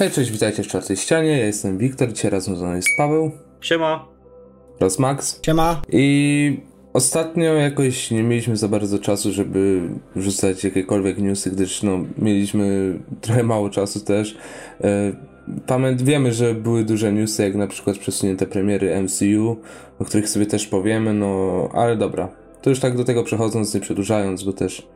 [0.00, 1.38] Hej, cześć, witajcie w czwartej ścianie.
[1.38, 3.30] Ja jestem Wiktor, dzisiaj razem ze mną jest Paweł.
[3.60, 4.08] Siema.
[4.80, 5.40] Oraz Max.
[5.46, 5.82] Siema.
[5.92, 6.60] I
[6.92, 9.80] ostatnio jakoś nie mieliśmy za bardzo czasu, żeby
[10.16, 14.36] wrzucać jakiekolwiek newsy, gdyż no, mieliśmy trochę mało czasu też.
[14.80, 15.12] E,
[15.66, 19.56] Pamięt, wiemy, że były duże newsy, jak na przykład przesunięte premiery MCU,
[19.98, 22.28] o których sobie też powiemy, no ale dobra.
[22.62, 24.88] To już tak do tego przechodząc, nie przedłużając, bo też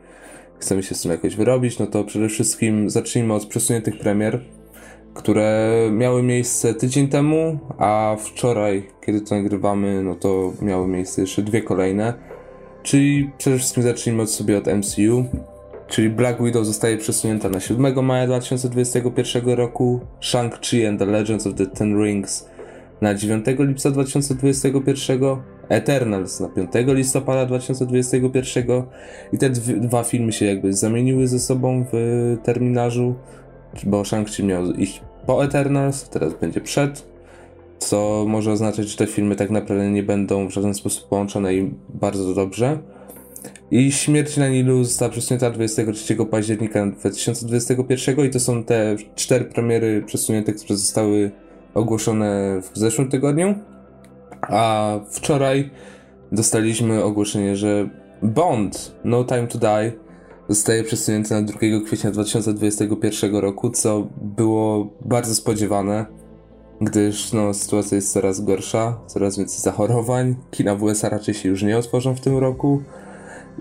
[0.59, 4.41] chcemy się z tym jakoś wyrobić, no to przede wszystkim zacznijmy od przesuniętych premier,
[5.15, 11.41] które miały miejsce tydzień temu, a wczoraj, kiedy to nagrywamy, no to miały miejsce jeszcze
[11.41, 12.13] dwie kolejne.
[12.83, 15.25] Czyli przede wszystkim zacznijmy od sobie od MCU,
[15.87, 21.55] czyli Black Widow zostaje przesunięta na 7 maja 2021 roku, Shang-Chi and the Legends of
[21.55, 22.49] the Ten Rings
[23.01, 25.37] na 9 lipca 2021,
[25.69, 28.83] Eternals na 5 listopada 2021
[29.33, 31.97] i te dwa filmy się jakby zamieniły ze sobą w
[32.43, 33.15] terminarzu,
[33.83, 37.07] bo Shang-Chi miał iść po Eternals, teraz będzie przed,
[37.79, 41.73] co może oznaczać, że te filmy tak naprawdę nie będą w żaden sposób połączone i
[41.89, 42.79] bardzo dobrze.
[43.71, 50.03] I Śmierć na Nilu została przesunięta 23 października 2021 i to są te cztery premiery
[50.05, 51.31] przesunięte, które zostały
[51.73, 53.55] ogłoszone w zeszłym tygodniu.
[54.41, 55.69] A wczoraj
[56.31, 57.89] dostaliśmy ogłoszenie, że
[58.21, 60.04] Bond No Time to Die
[60.49, 66.05] zostaje przesunięty na 2 kwietnia 2021 roku, co było bardzo spodziewane,
[66.81, 70.35] gdyż no, sytuacja jest coraz gorsza, coraz więcej zachorowań.
[70.51, 72.81] Kina w USA raczej się już nie otworzą w tym roku.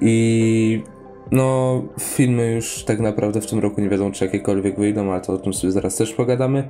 [0.00, 0.82] I
[1.32, 5.32] no, filmy już tak naprawdę w tym roku nie wiadomo, czy jakiekolwiek wyjdą, ale to
[5.32, 6.68] o tym sobie zaraz też pogadamy.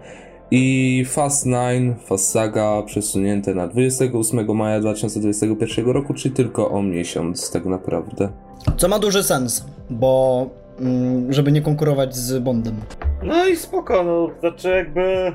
[0.51, 7.51] I Fast 9, Fast Saga przesunięte na 28 maja 2021 roku, czyli tylko o miesiąc
[7.51, 8.29] tak naprawdę.
[8.77, 10.47] Co ma duży sens, bo
[10.81, 12.75] mm, żeby nie konkurować z Bondem.
[13.23, 15.33] No i spoko, no znaczy jakby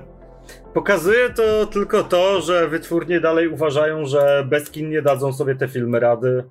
[0.73, 5.67] pokazuje to tylko to, że wytwórnie dalej uważają, że bez kin nie dadzą sobie te
[5.67, 6.43] filmy rady.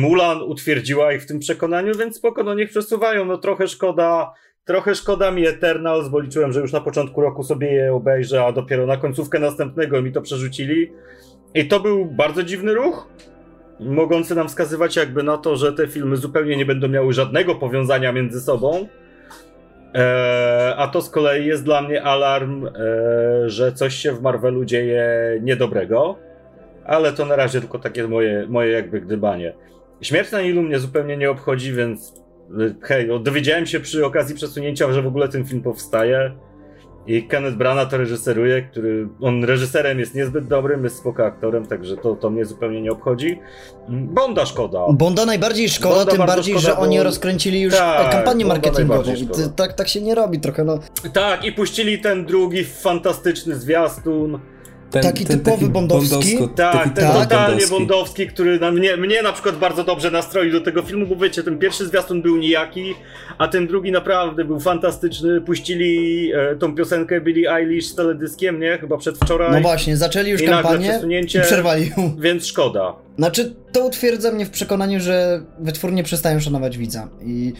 [0.00, 4.32] Mulan utwierdziła ich w tym przekonaniu, więc spoko, no niech przesuwają, no trochę szkoda
[4.64, 8.52] Trochę szkoda mi Eternals, bo liczyłem, że już na początku roku sobie je obejrzę, a
[8.52, 10.92] dopiero na końcówkę następnego mi to przerzucili.
[11.54, 13.08] I to był bardzo dziwny ruch,
[13.84, 18.12] mogący nam wskazywać jakby na to, że te filmy zupełnie nie będą miały żadnego powiązania
[18.12, 18.88] między sobą.
[19.94, 22.72] Eee, a to z kolei jest dla mnie alarm, eee,
[23.46, 25.04] że coś się w Marvelu dzieje
[25.42, 26.18] niedobrego.
[26.84, 29.52] Ale to na razie tylko takie moje, moje jakby gdybanie.
[30.00, 32.22] Śmierć na Nilu mnie zupełnie nie obchodzi, więc
[32.82, 36.32] hej, no, dowiedziałem się przy okazji przesunięcia, że w ogóle ten film powstaje.
[37.06, 41.96] I Kenneth Branagh to reżyseruje, który on reżyserem jest niezbyt dobrym, jest spoko aktorem, także
[41.96, 43.38] to, to mnie zupełnie nie obchodzi.
[43.88, 44.80] Bonda szkoda.
[44.92, 46.82] Bonda najbardziej szkoda, Bonda tym bardziej, szkoda, że bo...
[46.82, 49.12] oni rozkręcili już tak, kampanię marketingową.
[49.56, 50.78] Tak, tak się nie robi trochę, no.
[51.12, 54.38] Tak, i puścili ten drugi fantastyczny zwiastun
[54.92, 56.38] ten, taki ten, typowy taki bondowski.
[56.56, 57.70] tak, taki ten tak, totalnie bondowski.
[57.70, 61.42] bondowski, który na mnie, mnie na przykład bardzo dobrze nastroił do tego filmu, bo wiecie,
[61.42, 62.94] ten pierwszy zwiastun był nijaki,
[63.38, 65.40] a ten drugi naprawdę był fantastyczny.
[65.40, 68.78] Puścili e, tą piosenkę Billie Eilish z teledyskiem, nie?
[68.78, 69.52] Chyba przedwczoraj.
[69.52, 71.00] No właśnie, zaczęli już I kampanię
[71.34, 72.16] i przerwali ją.
[72.18, 72.94] Więc szkoda.
[73.18, 77.52] Znaczy, to utwierdza mnie w przekonaniu, że wytwórnie przestają szanować widza i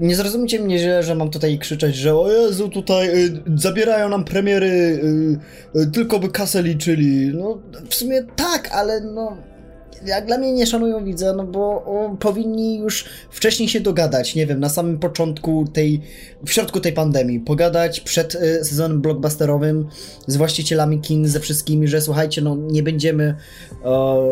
[0.00, 4.24] nie zrozumcie mnie źle, że mam tutaj krzyczeć, że o Jezu, tutaj y, zabierają nam
[4.24, 4.66] premiery,
[5.74, 7.30] y, y, tylko by kasę liczyli.
[7.34, 7.58] No,
[7.88, 9.36] w sumie tak, ale no
[10.06, 14.46] jak dla mnie nie szanują widza, no bo o, powinni już wcześniej się dogadać, nie
[14.46, 16.02] wiem, na samym początku tej,
[16.46, 19.88] w środku tej pandemii, pogadać przed y, sezonem blockbusterowym
[20.26, 23.34] z właścicielami kin, ze wszystkimi, że słuchajcie, no nie będziemy,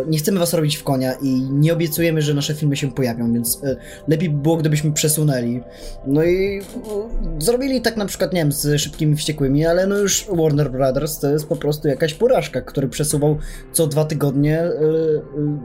[0.08, 3.60] nie chcemy was robić w konia i nie obiecujemy, że nasze filmy się pojawią, więc
[3.64, 3.76] y,
[4.08, 5.60] lepiej by było, gdybyśmy przesunęli.
[6.06, 6.62] No i
[7.38, 11.30] zrobili tak na przykład, nie wiem, z Szybkimi Wściekłymi, ale no już Warner Brothers to
[11.30, 13.38] jest po prostu jakaś porażka, który przesuwał
[13.72, 14.70] co dwa tygodnie y,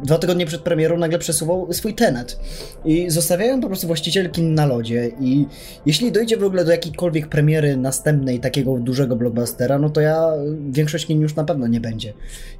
[0.04, 2.40] dwa tygodnie przed premierą nagle przesuwał swój tenet.
[2.86, 5.46] I zostawiają po prostu właścicielki na lodzie i
[5.86, 10.32] jeśli dojdzie w ogóle do jakiejkolwiek premiery następnej takiego dużego blockbustera, no to ja
[10.70, 12.14] większość kin już na pewno nie będzie.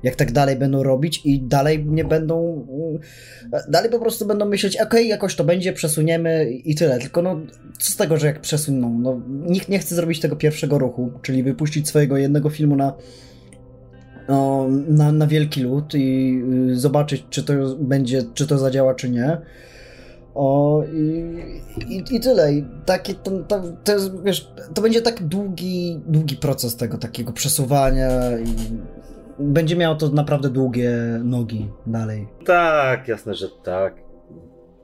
[0.04, 2.66] Jak tak dalej będą robić i dalej nie będą
[3.70, 7.00] dalej po prostu będą myśleć, okej, okay, jakoś to będzie, przesuniemy i tyle.
[7.00, 7.40] Tylko no,
[7.80, 9.00] co z tego, że jak przesuną?
[9.00, 12.94] No, nikt nie chce zrobić tego pierwszego ruchu, czyli wypuścić swojego jednego filmu na
[14.88, 19.38] na, na wielki lód i y, zobaczyć, czy to będzie, czy to zadziała, czy nie.
[20.36, 22.54] O, i, i, i tyle.
[22.54, 27.34] I taki, to, to, to, jest, wiesz, to będzie tak długi, długi proces tego takiego
[27.34, 28.46] przesuwania i
[29.40, 30.92] będzie miało to naprawdę długie
[31.24, 32.28] nogi dalej.
[32.46, 34.09] Tak, jasne, że tak.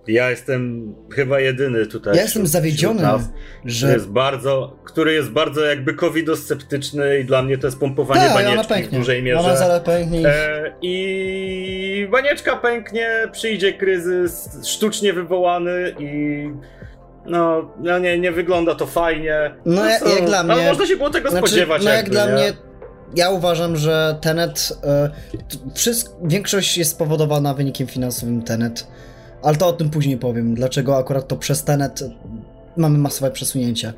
[0.07, 2.15] Ja jestem chyba jedyny tutaj.
[2.15, 3.21] Ja jestem zawiedziony, nas,
[3.65, 3.87] że...
[3.87, 8.33] Który jest bardzo, który jest bardzo jakby covidosceptyczny i dla mnie to jest pompowanie Tak,
[8.33, 9.39] banieczki ona w dużej mierze.
[9.39, 10.27] Ona zaraz pęknie.
[10.29, 16.43] E, I banieczka pęknie, przyjdzie kryzys sztucznie wywołany i
[17.25, 19.55] no, no nie, nie wygląda to fajnie.
[19.65, 20.67] No, jak, jak dla No mnie...
[20.67, 22.31] można się było tego Znaczy, spodziewać no jak jakby, dla nie?
[22.33, 22.53] mnie,
[23.15, 25.09] ja uważam, że Tenet, e,
[25.49, 28.87] t- wszystk- większość jest spowodowana wynikiem finansowym Tenet,
[29.45, 32.03] ale to o tym później powiem, dlaczego akurat to przez Tenet
[32.77, 33.94] mamy masowe przesunięcie.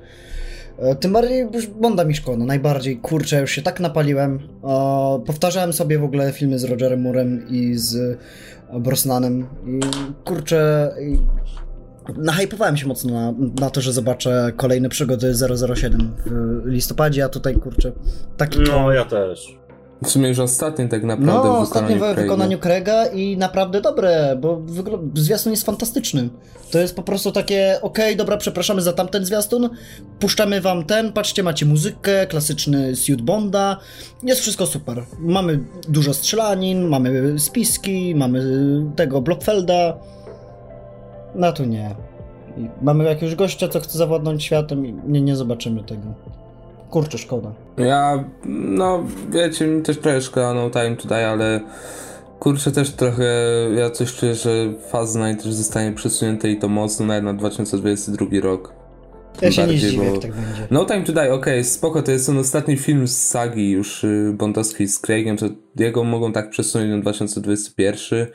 [0.79, 4.39] E, Tym bardziej już Bonda mi szkoda, najbardziej, kurczę, już się tak napaliłem.
[4.63, 7.95] E, powtarzałem sobie w ogóle filmy z Rogerem Moorem i z
[8.69, 9.79] e, Brosnanem i
[10.25, 11.17] kurczę, i
[12.17, 15.33] nahypowałem się mocno na, na to, że zobaczę kolejne przygody
[15.75, 17.91] 007 w listopadzie, a tutaj kurczę,
[18.37, 19.57] taki No, ja też.
[20.03, 24.37] W sumie już ostatni tak naprawdę no, w wykonaniu w wykonaniu Craiga i naprawdę dobre,
[24.41, 24.61] bo
[25.13, 26.29] zwiastun jest fantastyczny.
[26.71, 29.69] To jest po prostu takie, okej, dobra, przepraszamy za tamten zwiastun,
[30.19, 33.77] puszczamy wam ten, patrzcie, macie muzykę, klasyczny suit Bonda,
[34.23, 35.03] jest wszystko super.
[35.19, 35.59] Mamy
[35.89, 38.43] dużo strzelanin, mamy spiski, mamy
[38.95, 39.97] tego Bloffelda.
[41.35, 41.95] No tu nie.
[42.81, 46.13] Mamy jakiegoś gościa, co chce zawładnąć światem i nie, nie zobaczymy tego.
[46.89, 47.51] Kurczę, szkoda.
[47.77, 51.59] Ja, no wiecie, mi też trochę szkoda No Time Today, ale
[52.39, 53.25] kurczę też trochę,
[53.75, 54.49] ja coś czuję, że
[54.89, 58.73] Faz Night też zostanie przesunięte i to mocno nawet na 2022 rok.
[59.41, 60.67] Ja się nie zdziwię, bo- tak będzie.
[60.71, 64.87] No Time Today, okej, spoko, to jest ten ostatni film z sagi już y, bondowskiej
[64.87, 65.45] z Craigiem, to
[65.75, 68.27] jego mogą tak przesunąć na 2021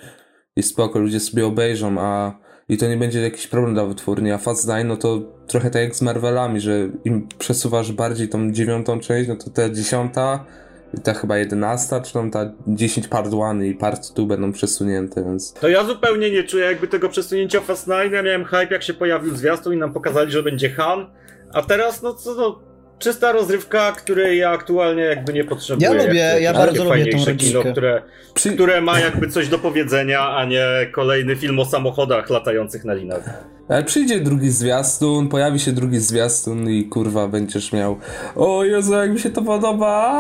[0.57, 2.39] i spoko, ludzie sobie obejrzą, a
[2.73, 5.83] i to nie będzie jakiś problem dla wytwórni, a Fast Nine, no to trochę tak
[5.83, 10.45] jak z Marvelami, że im przesuwasz bardziej tą dziewiątą część, no to ta dziesiąta
[11.05, 15.53] ta chyba jedenasta, czy tam ta 10 part 1 i part 2 będą przesunięte, więc
[15.53, 18.13] To ja zupełnie nie czuję jakby tego przesunięcia Fast Nine.
[18.13, 21.07] Ja miałem hype jak się pojawił zwiastun i nam pokazali, że będzie Han.
[21.53, 22.61] A teraz no co to
[23.03, 25.89] czysta rozrywka, której ja aktualnie jakby nie potrzebuję.
[25.89, 28.03] Ja lubię, ja bardzo lubię tą kino, które,
[28.35, 28.53] Przy...
[28.53, 33.45] które ma jakby coś do powiedzenia, a nie kolejny film o samochodach latających na linach.
[33.69, 37.99] Ale przyjdzie drugi zwiastun, pojawi się drugi zwiastun i kurwa będziesz miał
[38.37, 40.13] o Jezu, jak mi się to podoba!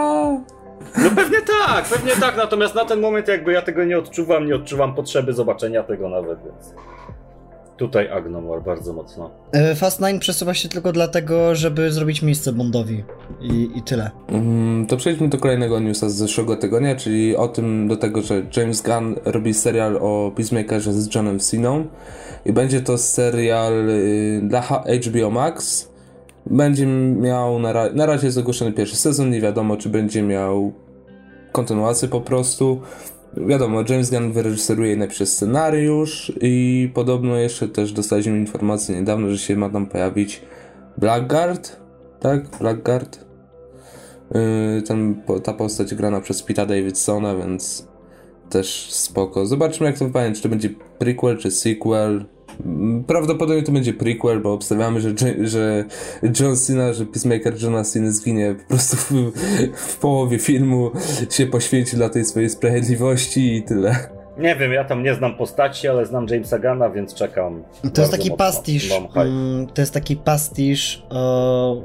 [0.99, 4.55] No pewnie tak, pewnie tak, natomiast na ten moment jakby ja tego nie odczuwam, nie
[4.55, 6.75] odczuwam potrzeby zobaczenia tego nawet, więc
[7.83, 9.31] tutaj Agnomor bardzo mocno.
[9.53, 13.05] E, Fast 9 przesuwa się tylko dlatego, żeby zrobić miejsce Bondowi.
[13.41, 14.11] I, i tyle.
[14.29, 18.43] Mm, To przejdźmy do kolejnego newsa z zeszłego tygodnia, czyli o tym do tego, że
[18.57, 21.87] James Gunn robi serial o Peacemakerze z Johnem Ceną
[22.45, 25.89] i będzie to serial y, dla HBO Max.
[26.47, 30.73] Będzie miał, na, ra- na razie jest ogłoszony pierwszy sezon, nie wiadomo czy będzie miał
[31.53, 32.81] kontynuację po prostu.
[33.37, 39.57] Wiadomo, James Gunn wyreżyseruje napisze scenariusz i podobno jeszcze też dostaliśmy informację niedawno, że się
[39.57, 40.43] ma tam pojawić
[40.99, 41.77] Blackguard,
[42.21, 42.59] tak?
[42.61, 43.25] Blackguard?
[44.35, 47.89] Yy, ten, ta postać grana przez Pita Davidsona, więc
[48.51, 49.47] też spoko.
[49.47, 52.25] Zobaczmy jak to wypadnie, czy to będzie prequel, czy sequel.
[53.07, 55.11] Prawdopodobnie to będzie prequel, bo obstawiamy, że,
[55.41, 55.85] że
[56.41, 59.33] John Cena, że Peacemaker Johna Cena zginie po prostu w,
[59.77, 60.91] w połowie filmu,
[61.31, 63.97] się poświęci dla tej swojej sprawiedliwości i tyle.
[64.39, 67.63] Nie wiem, ja tam nie znam postaci, ale znam Jamesa Gana, więc czekam.
[67.95, 68.37] To jest taki mocno.
[68.47, 68.91] pastisz.
[69.15, 71.83] Mm, To jest taki pastisz e,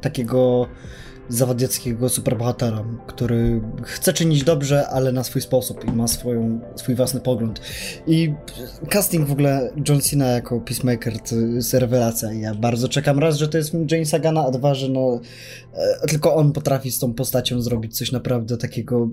[0.00, 0.66] takiego
[1.28, 7.20] zawodzieckiego superbohatera, który chce czynić dobrze, ale na swój sposób i ma swoją, swój własny
[7.20, 7.60] pogląd.
[8.06, 8.34] I
[8.90, 12.32] casting w ogóle John Cena jako Peacemaker to jest rewelacja.
[12.32, 15.20] Ja bardzo czekam raz, że to jest film Jamesa Gana, a dwa, że no
[15.74, 19.08] e, tylko on potrafi z tą postacią zrobić coś naprawdę takiego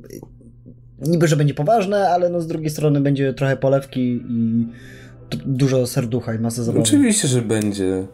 [1.01, 4.67] niby, że będzie poważne, ale no z drugiej strony będzie trochę polewki i
[5.45, 6.83] dużo serducha i masę zabawy.
[6.83, 8.07] Oczywiście, że będzie.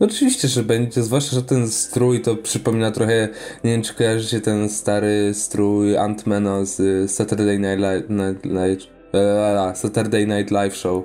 [0.00, 3.28] Oczywiście, że będzie, zwłaszcza, że ten strój to przypomina trochę,
[3.64, 8.10] nie wiem czy kojarzycie ten stary strój Antmana z y, Saturday Night
[8.44, 11.04] Night, e, Saturday Night Live Show,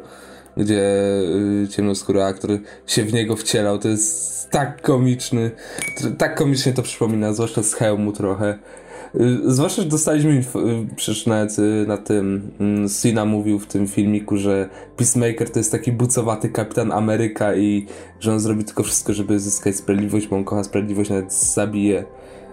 [0.57, 0.81] gdzie
[1.63, 2.51] y, ciemnoskóry aktor
[2.87, 5.51] się w niego wcielał, to jest tak komiczny,
[6.17, 8.59] tak komicznie to przypomina, zwłaszcza z hełmu trochę.
[9.15, 10.43] Y, Zwłaszcza, że dostaliśmy y,
[10.95, 15.71] przecież nawet y, na tym mm, Sina mówił w tym filmiku, że Peacemaker to jest
[15.71, 17.85] taki bucowaty kapitan Ameryka i
[18.19, 22.03] że on zrobi tylko wszystko, żeby zyskać sprawiedliwość, bo on kocha sprawiedliwość, nawet zabije.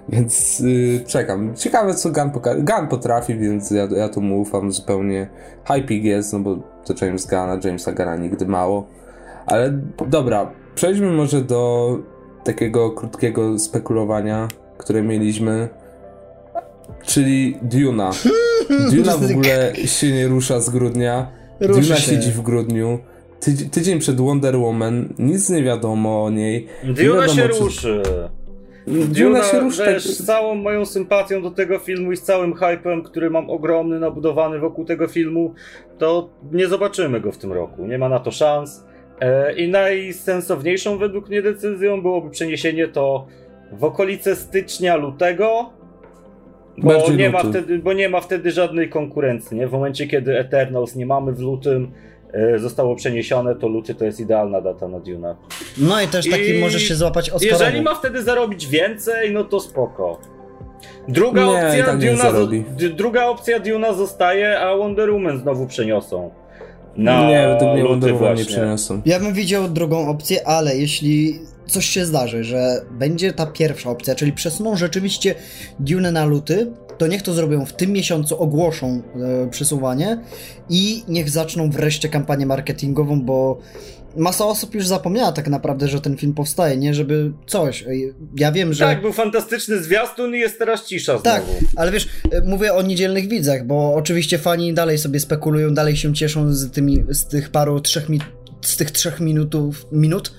[0.08, 1.56] Więc y, czekam.
[1.56, 2.62] Ciekawe co Gun pokaże.
[2.62, 5.28] Gun potrafi, więc ja, ja tu mu ufam zupełnie.
[5.64, 8.86] Hyping jest, no bo to James Gunn, a Jamesa Gunna nigdy mało.
[9.46, 11.98] Ale dobra, przejdźmy może do
[12.44, 14.48] takiego krótkiego spekulowania,
[14.78, 15.68] które mieliśmy.
[17.06, 18.10] Czyli Duna.
[18.92, 21.30] Duna w ogóle się nie rusza z grudnia.
[21.60, 22.10] Ruszy Duna się.
[22.10, 22.98] siedzi w grudniu.
[23.40, 26.66] tydzień, tydzień przed Wonder Woman, nic nie wiadomo o niej.
[26.84, 27.48] Duna się czy...
[27.48, 28.02] ruszy.
[29.08, 29.84] Duna się ruszy.
[29.86, 30.12] Wiesz, tak...
[30.12, 34.58] z całą moją sympatią do tego filmu i z całym hypem, który mam ogromny, nabudowany
[34.58, 35.54] wokół tego filmu,
[35.98, 37.86] to nie zobaczymy go w tym roku.
[37.86, 38.84] Nie ma na to szans.
[39.20, 43.26] E, I najsensowniejszą według mnie decyzją byłoby przeniesienie to
[43.72, 45.70] w okolice stycznia, lutego,
[46.82, 49.56] bo nie, ma wtedy, bo nie ma wtedy żadnej konkurencji.
[49.56, 49.68] Nie?
[49.68, 51.90] W momencie, kiedy Eternals nie mamy w lutym,
[52.32, 55.36] e, zostało przeniesione, to luty to jest idealna data na Duna.
[55.78, 57.64] No i też taki I może się złapać Oscarowo.
[57.64, 60.20] Jeżeli ma wtedy zarobić więcej, no to spoko.
[61.08, 62.32] Druga nie, opcja Duna,
[62.96, 66.30] druga opcja Duna zostaje, a Wonder Woman znowu przeniosą.
[66.96, 69.02] Na nie, według mnie Woman nie przeniosą.
[69.06, 74.14] Ja bym widział drugą opcję, ale jeśli coś się zdarzy, że będzie ta pierwsza opcja,
[74.14, 75.34] czyli przesuną rzeczywiście
[75.80, 79.02] Dune na luty, to niech to zrobią w tym miesiącu, ogłoszą
[79.46, 80.18] e, przesuwanie
[80.70, 83.58] i niech zaczną wreszcie kampanię marketingową, bo
[84.18, 86.94] masa osób już zapomniała tak naprawdę, że ten film powstaje, nie?
[86.94, 87.84] Żeby coś.
[88.36, 88.84] Ja wiem, że...
[88.84, 91.58] Tak, był fantastyczny zwiastun i jest teraz cisza tak, znowu.
[91.58, 95.96] Tak, ale wiesz, e, mówię o niedzielnych widzach, bo oczywiście fani dalej sobie spekulują, dalej
[95.96, 98.20] się cieszą z tymi, z tych paru trzech mi
[98.60, 100.32] z tych trzech minutów, minut,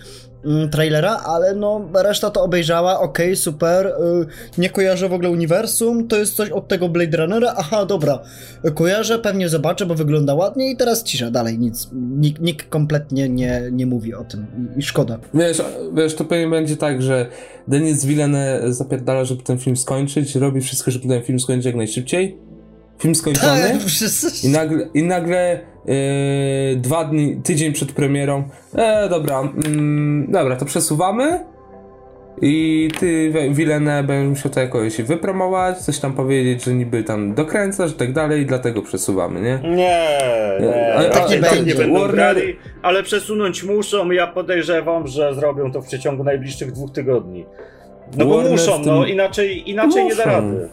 [0.72, 6.08] trailera, ale no reszta to obejrzała, okej, okay, super, y, nie kojarzę w ogóle uniwersum,
[6.08, 8.20] to jest coś od tego Blade Runnera, aha, dobra,
[8.76, 13.62] kojarzę, pewnie zobaczę, bo wygląda ładnie i teraz cisza, dalej nic, nikt, nikt kompletnie nie,
[13.72, 15.20] nie mówi o tym i, i szkoda.
[15.34, 15.62] Wiesz,
[15.94, 17.26] wiesz, to pewnie będzie tak, że
[17.68, 22.38] Denis Villeneuve zapierdala, żeby ten film skończyć, robi wszystko, żeby ten film skończyć jak najszybciej,
[23.00, 25.96] film skończony tak, i nagle, i nagle yy,
[26.76, 28.44] dwa dni, tydzień przed premierą,
[28.76, 31.40] e, dobra, mm, dobra, to przesuwamy
[32.42, 37.92] i ty, Villeneuve, będziesz musiał to jakoś wypromować, coś tam powiedzieć, że niby tam dokręcasz
[37.92, 39.60] i tak dalej, i dlatego przesuwamy, nie?
[39.70, 40.18] Nie,
[40.62, 42.38] nie, a, tak nie, tak nie będą Warner...
[42.82, 47.46] ale przesunąć muszą ja podejrzewam, że zrobią to w przeciągu najbliższych dwóch tygodni.
[48.18, 48.86] No Warner bo muszą, tym...
[48.86, 50.18] no inaczej, inaczej muszą.
[50.18, 50.70] nie da rady.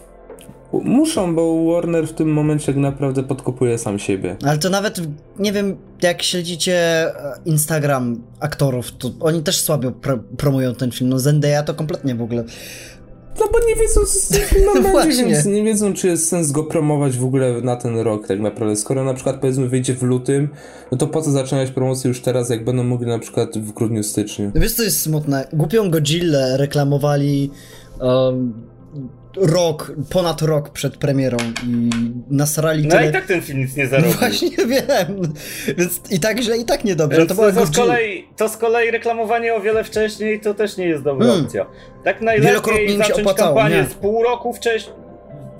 [0.73, 4.35] Muszą, bo Warner w tym momencie tak naprawdę podkopuje sam siebie.
[4.43, 5.01] Ale to nawet,
[5.39, 7.13] nie wiem, jak śledzicie e,
[7.45, 11.09] Instagram aktorów, to oni też słabo pro promują ten film.
[11.09, 12.43] No Zendaya to kompletnie w ogóle...
[13.39, 14.01] No bo nie wiedzą,
[14.91, 15.25] Właśnie.
[15.25, 18.75] więc nie wiedzą, czy jest sens go promować w ogóle na ten rok tak naprawdę.
[18.75, 20.49] Skoro na przykład powiedzmy wyjdzie w lutym,
[20.91, 24.03] no to po co zaczynać promocję już teraz, jak będą mogli na przykład w grudniu,
[24.03, 24.51] styczniu.
[24.55, 25.47] Wiesz co jest smutne?
[25.53, 27.51] Głupią Godzilla reklamowali
[27.99, 28.53] um,
[29.35, 31.89] rok, ponad rok przed premierą i
[32.29, 33.09] nasrali No tyle...
[33.09, 34.11] i tak ten film nic nie zarobił.
[34.11, 35.33] No właśnie wiem,
[35.77, 37.25] więc i tak źle, i tak niedobrze.
[37.25, 41.03] to, to, z kolei, to z kolei reklamowanie o wiele wcześniej to też nie jest
[41.03, 41.45] dobra hmm.
[41.45, 41.65] opcja.
[42.03, 43.85] Tak najlepiej zacząć kampanię nie.
[43.85, 44.95] z pół roku wcześniej,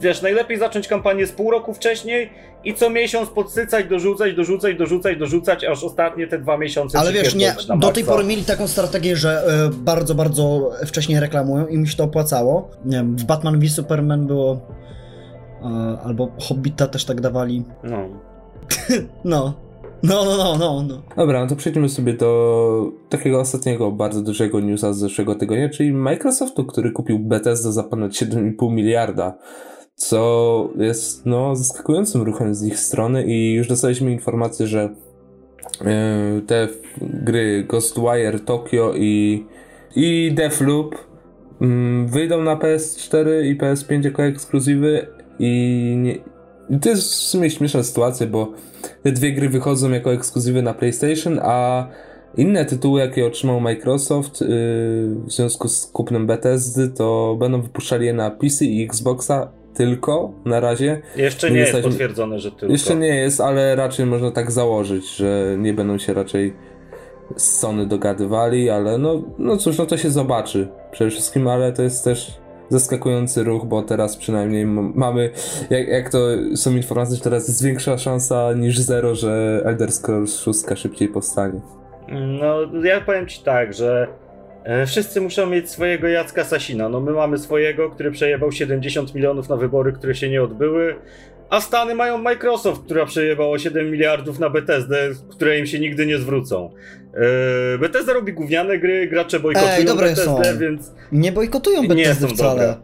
[0.02, 2.30] wiesz, najlepiej zacząć kampanię z pół roku wcześniej
[2.64, 7.36] i co miesiąc podsycać, dorzucać, dorzucać, dorzucać, dorzucać, aż ostatnie te dwa miesiące Ale wiesz,
[7.36, 11.88] nie, do tej pory mieli taką strategię, że y, bardzo, bardzo wcześnie reklamują i mi
[11.88, 12.70] się to opłacało.
[12.86, 15.66] Nie wiem, w Batman v Superman było y,
[16.04, 17.64] albo Hobbita też tak dawali.
[17.84, 18.10] No.
[19.26, 19.68] no.
[20.04, 21.02] No, no, no, no, no.
[21.16, 25.94] Dobra, no to przejdźmy sobie do takiego ostatniego, bardzo dużego newsa z zeszłego tygodnia, czyli
[25.94, 29.38] Microsoftu, który kupił Bethesda za ponad 7,5 miliarda
[29.98, 34.90] co jest no, zaskakującym ruchem z ich strony i już dostaliśmy informację, że
[35.82, 36.68] yy, te
[37.02, 39.46] gry Ghostwire, Tokyo i,
[39.96, 40.96] i Deathloop
[41.62, 41.68] yy,
[42.06, 45.08] wyjdą na PS4 i PS5 jako ekskluzywy
[45.40, 46.16] i, nie,
[46.70, 48.52] i to jest w sumie śmieszna sytuacja, bo
[49.04, 51.88] te dwie gry wychodzą jako ekskluzywy na PlayStation, a
[52.38, 54.48] inne tytuły, jakie otrzymał Microsoft yy,
[55.28, 60.60] w związku z kupnem Bethesdy, to będą wypuszczali je na PC i Xboxa tylko na
[60.60, 61.02] razie.
[61.16, 62.72] Jeszcze nie, nie jest potwierdzone, że tylko.
[62.72, 66.54] Jeszcze nie jest, ale raczej można tak założyć, że nie będą się raczej
[67.36, 71.84] z Sony dogadywali, ale no, no cóż, no to się zobaczy przede wszystkim, ale to
[71.84, 72.38] jest też
[72.70, 75.30] zaskakujący ruch, bo teraz przynajmniej mamy,
[75.70, 76.20] jak, jak to
[76.56, 81.62] są informacje, że teraz jest większa szansa niż zero, że Elder Scrolls 6 szybciej powstanie.
[82.40, 84.08] No, ja powiem ci tak, że
[84.88, 86.90] wszyscy muszą mieć swojego Jacka Sasina.
[86.90, 90.96] No my mamy swojego, który przejebał 70 milionów na wybory, które się nie odbyły.
[91.50, 96.18] A Stany mają Microsoft, która przejebało 7 miliardów na Bethesdę, które im się nigdy nie
[96.18, 96.70] zwrócą.
[97.80, 100.42] Bethesda robi gówniane gry, gracze bojkotują Ej, Bethesdę, są.
[100.60, 100.92] więc...
[101.12, 102.76] Nie bojkotują Bethesdy wcale.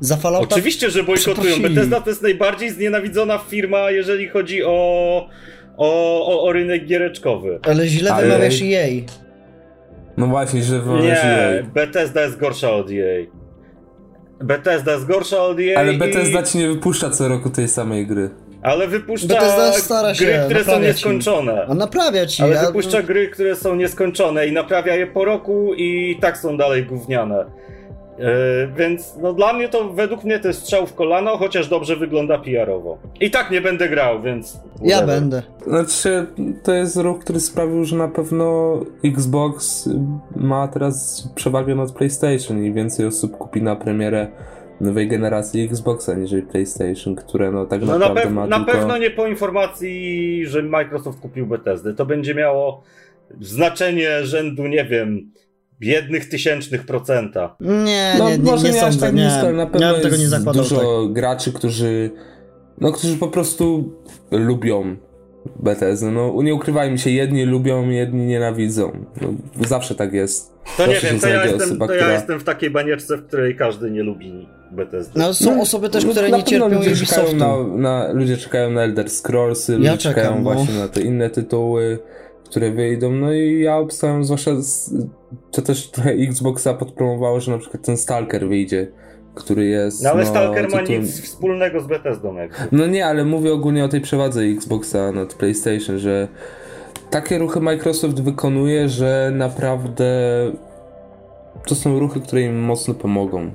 [0.00, 0.54] Za Fallouta...
[0.54, 1.62] Oczywiście, że bojkotują.
[1.62, 4.70] Bethesda to jest najbardziej znienawidzona firma, jeżeli chodzi o,
[5.76, 7.58] o, o, o rynek giereczkowy.
[7.62, 8.26] Ale źle Ale...
[8.26, 9.04] wymawiasz jej.
[10.16, 11.62] No właśnie, że Nie, EA.
[11.74, 13.26] Bethesda jest gorsza od EA.
[14.40, 16.44] Bethesda jest gorsza od EA Ale Bethesda i...
[16.44, 18.30] ci nie wypuszcza co roku tej samej gry.
[18.62, 20.80] Ale wypuszcza Bethesda stara gry, się, które są ci.
[20.80, 21.66] nieskończone.
[21.68, 22.42] A naprawia ci.
[22.42, 26.84] Ale wypuszcza gry, które są nieskończone i naprawia je po roku i tak są dalej
[26.84, 27.44] gówniane.
[28.18, 28.26] Yy,
[28.76, 32.38] więc no dla mnie to według mnie to jest strzał w kolano, chociaż dobrze wygląda
[32.38, 32.98] PR-owo.
[33.20, 34.60] I tak nie będę grał, więc.
[34.82, 35.20] Ja whatever.
[35.20, 35.42] będę.
[35.66, 36.26] Znaczy,
[36.62, 39.88] to jest ruch, który sprawił, że na pewno Xbox
[40.36, 44.28] ma teraz przewagę nad PlayStation i więcej osób kupi na premierę
[44.80, 48.72] nowej generacji Xboxa niżeli PlayStation, które no tak No na, naprawdę pew- ma na tylko...
[48.72, 51.94] pewno nie po informacji, że Microsoft kupił Bethesdę.
[51.94, 52.82] To będzie miało
[53.40, 55.30] znaczenie rzędu, nie wiem,
[55.80, 57.56] jednych tysięcznych procenta.
[57.60, 59.24] Nie, No nie, nie, może nie, nie, aż sądzę, tak nie.
[59.24, 61.12] nisko, ale na ja pewno bym tego nie jest zakładał dużo tak.
[61.12, 62.10] graczy, którzy
[62.80, 63.92] no, którzy po prostu
[64.30, 64.96] lubią
[65.60, 66.10] Bethesdę.
[66.10, 68.92] No nie ukrywajmy się, jedni lubią, jedni nienawidzą.
[69.20, 69.28] No,
[69.68, 70.52] zawsze tak jest.
[70.76, 72.70] To nie Zawsze wiem, się to ja, jestem, osoba, to ja która- jestem w takiej
[72.70, 75.12] banieczce, w której każdy nie lubi Bethesdy.
[75.20, 77.76] No są No, osoby też, No, które nie cierpią ludzie czekają Ubisoftu.
[77.78, 80.42] na, na, Ludzie czekają na Elder Scrollsy, ludzie czekam, czekają no.
[80.42, 81.98] właśnie na te inne tytuły,
[82.48, 83.12] które wyjdą.
[83.12, 84.94] No i ja obstawiam, zwłaszcza z,
[85.50, 88.86] to też trochę Xboxa podpromowało, że na przykład ten Stalker wyjdzie,
[89.34, 90.02] który jest.
[90.02, 92.56] No ale no, Stalker ma tytułem- nic wspólnego z Bethesdą jakby.
[92.72, 96.28] No nie, ale mówię ogólnie o tej przewadze Xboxa nad PlayStation, że
[97.10, 100.04] takie ruchy Microsoft wykonuje, że naprawdę
[101.66, 103.50] to są ruchy, które im mocno pomogą.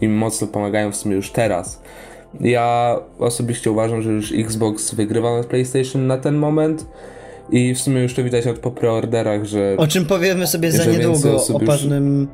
[0.00, 1.82] Im mocno pomagają w sumie już teraz.
[2.40, 6.86] Ja osobiście uważam, że już Xbox wygrywa nad PlayStation na ten moment
[7.50, 10.84] i w sumie już to widać od po preorderach, że O czym powiemy sobie za
[10.84, 12.28] niedługo, o już- pewnym,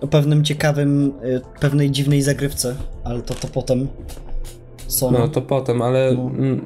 [0.00, 3.88] o pewnym ciekawym, y, pewnej dziwnej zagrywce, ale to to potem.
[4.86, 5.18] Sony.
[5.18, 6.22] No to potem, ale No.
[6.22, 6.64] mm,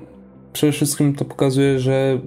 [0.52, 2.18] przede wszystkim to pokazuje, że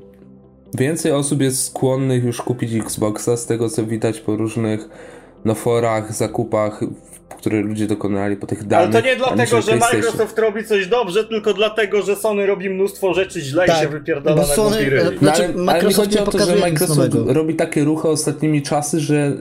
[0.78, 4.90] więcej osób jest skłonnych już kupić Xboxa z tego co widać po różnych
[5.46, 6.84] no, forach, zakupach,
[7.38, 8.96] które ludzie dokonali po tych Ale danych.
[8.96, 9.76] to nie dlatego, że.
[9.76, 13.88] Microsoft robi coś dobrze, tylko dlatego, że Sony robi mnóstwo rzeczy źle i Tak, się
[13.88, 15.04] wypierdala bo na Sony- głupi ryj.
[15.04, 18.62] No, No, Znaczy, ale, ale mi chodzi o to, że Microsoft robi takie ruchy ostatnimi
[18.62, 19.34] czasy, że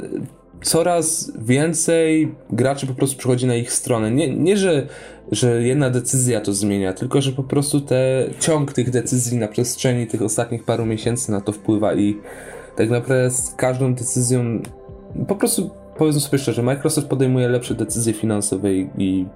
[0.62, 4.10] coraz więcej graczy po prostu przychodzi na ich stronę.
[4.10, 4.86] Nie, nie że,
[5.32, 10.06] że jedna decyzja to zmienia, tylko że po prostu te, ciąg tych decyzji na przestrzeni
[10.06, 12.16] tych ostatnich paru miesięcy na to wpływa i
[12.76, 14.62] tak naprawdę z każdą decyzją
[15.28, 19.26] po prostu powiedzmy sobie szczerze, Microsoft podejmuje lepsze decyzje finansowe i, i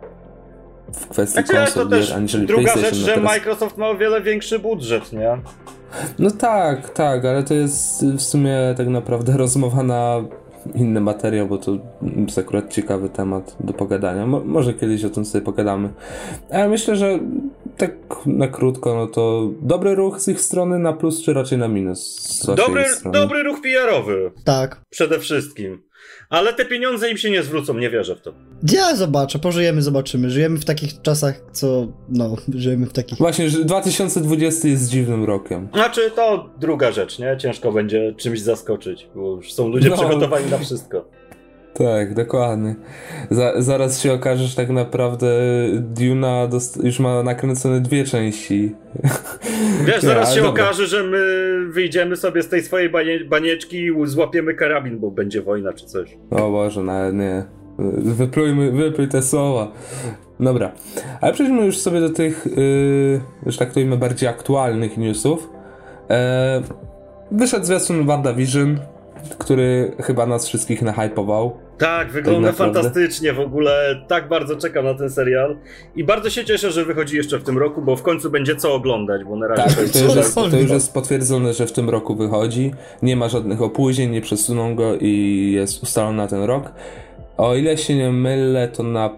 [0.93, 2.91] w kwestii Znaczy, to konsol, też gier, aniżeli druga PlayStation.
[2.95, 5.39] rzecz, no że teraz- Microsoft ma o wiele większy budżet, nie?
[6.19, 10.25] No tak, tak, ale to jest w sumie tak naprawdę rozmowa na
[10.75, 11.79] inny materiał, bo to
[12.27, 14.27] jest akurat ciekawy temat do pogadania.
[14.27, 15.89] Mo- może kiedyś o tym sobie pogadamy.
[16.51, 17.19] Ale myślę, że
[17.77, 17.91] tak
[18.27, 22.31] na krótko, no to dobry ruch z ich strony na plus, czy raczej na minus
[22.57, 24.81] Dobry, dobry ruch PR-owy, Tak.
[24.91, 25.83] przede wszystkim.
[26.29, 28.33] Ale te pieniądze im się nie zwrócą, nie wierzę w to.
[28.73, 30.31] Ja zobaczę, pożyjemy, zobaczymy.
[30.31, 31.89] Żyjemy w takich czasach, co.
[32.09, 33.19] No, żyjemy w takich.
[33.19, 35.69] Właśnie, że 2020 jest dziwnym rokiem.
[35.73, 37.37] Znaczy, to druga rzecz, nie?
[37.39, 39.97] Ciężko będzie czymś zaskoczyć, bo już są ludzie No.
[39.97, 41.09] przygotowani na wszystko.
[41.75, 42.75] Tak, dokładnie.
[43.31, 45.29] Za, zaraz się okaże, że tak naprawdę
[45.73, 46.49] Duna
[46.83, 48.75] już ma nakręcone dwie części.
[49.85, 50.65] Wiesz, zaraz ale się dobra.
[50.65, 51.21] okaże, że my
[51.73, 56.17] wyjdziemy sobie z tej swojej banie- banieczki i złapiemy karabin, bo będzie wojna czy coś.
[56.31, 57.45] O Boże, nawet nie.
[57.99, 59.73] Wyplujmy, wypluj te słowa.
[60.41, 60.73] Dobra,
[61.21, 65.51] ale przejdźmy już sobie do tych, yy, że tak to ujmę, bardziej aktualnych newsów.
[66.11, 66.63] E,
[67.31, 68.79] wyszedł zwiastun WandaVision,
[69.39, 71.57] który chyba nas wszystkich nahypował.
[71.79, 72.83] Tak, wygląda naprawdę.
[72.83, 74.05] fantastycznie w ogóle.
[74.09, 75.57] Tak bardzo czekam na ten serial.
[75.97, 78.75] I bardzo się cieszę, że wychodzi jeszcze w tym roku, bo w końcu będzie co
[78.75, 81.67] oglądać, bo na razie Tak, to jest to już, jest, to już jest potwierdzone, że
[81.67, 82.75] w tym roku wychodzi.
[83.03, 86.73] Nie ma żadnych opóźnień, nie przesuną go i jest ustalony na ten rok.
[87.37, 89.11] O ile się nie mylę, to na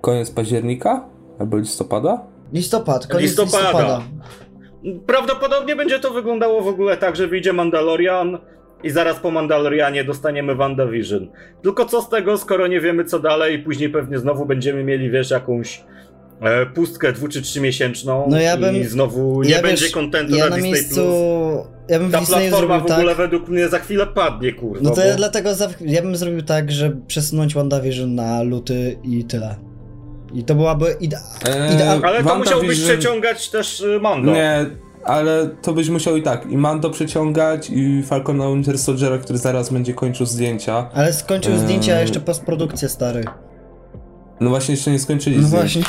[0.00, 1.04] koniec października
[1.38, 2.20] albo listopada?
[2.52, 3.62] Listopad, koniec Listopada.
[3.62, 4.02] listopada.
[5.06, 8.38] Prawdopodobnie będzie to wyglądało w ogóle tak, że wyjdzie Mandalorian
[8.82, 11.28] i zaraz po Mandalorianie dostaniemy WandaVision.
[11.62, 15.10] Tylko co z tego, skoro nie wiemy co dalej i później pewnie znowu będziemy mieli,
[15.10, 15.84] wiesz, jakąś
[16.42, 19.92] e, pustkę dwu czy trzy miesięczną No ja bym- i znowu nie ja będzie wiesz,
[19.92, 20.72] kontentu Ja na na Disney+.
[20.72, 20.94] miejscu.
[20.94, 21.66] Plus.
[21.88, 23.16] Ja bym Ta Disneyu platforma w ogóle tak.
[23.16, 24.80] według mnie za chwilę padnie, kurwa.
[24.82, 25.02] No to bo...
[25.02, 29.56] ja dlatego za, ja bym zrobił tak, że przesunąć WandaVision na luty i tyle.
[30.34, 32.08] I to byłaby idea, Eee, idealna.
[32.08, 34.32] Ale to musiałbyś przeciągać też y, Mando.
[34.32, 34.66] Nie,
[35.06, 39.70] ale to byś musiał i tak i Mando przeciągać i Falcona Winter Soldiera, który zaraz
[39.72, 40.90] będzie kończył zdjęcia.
[40.94, 41.58] Ale skończył Eee.
[41.60, 43.24] zdjęcia, a jeszcze postprodukcję stary.
[44.40, 45.62] No właśnie jeszcze nie skończyli No zdjęć.
[45.62, 45.82] właśnie.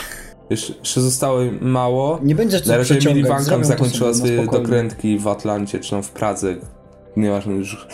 [0.50, 2.20] Jeszcze, jeszcze zostało mało.
[2.24, 2.96] Nie będzie co Na razie.
[3.12, 6.56] Emily Van zakończyła sobie, no dokrętki w Atlancie, czy tam w Pradze.
[7.18, 7.88] Nieważne już.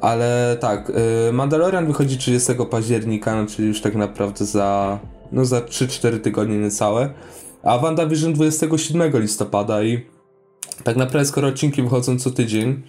[0.00, 0.92] Ale tak,
[1.28, 4.98] y, Mandalorian wychodzi 30 października, no czyli już tak naprawdę za,
[5.32, 7.10] no za 3-4 tygodnie niecałe.
[7.62, 10.06] a WandaVision 27 listopada i
[10.84, 12.82] tak naprawdę skoro odcinki wychodzą co tydzień,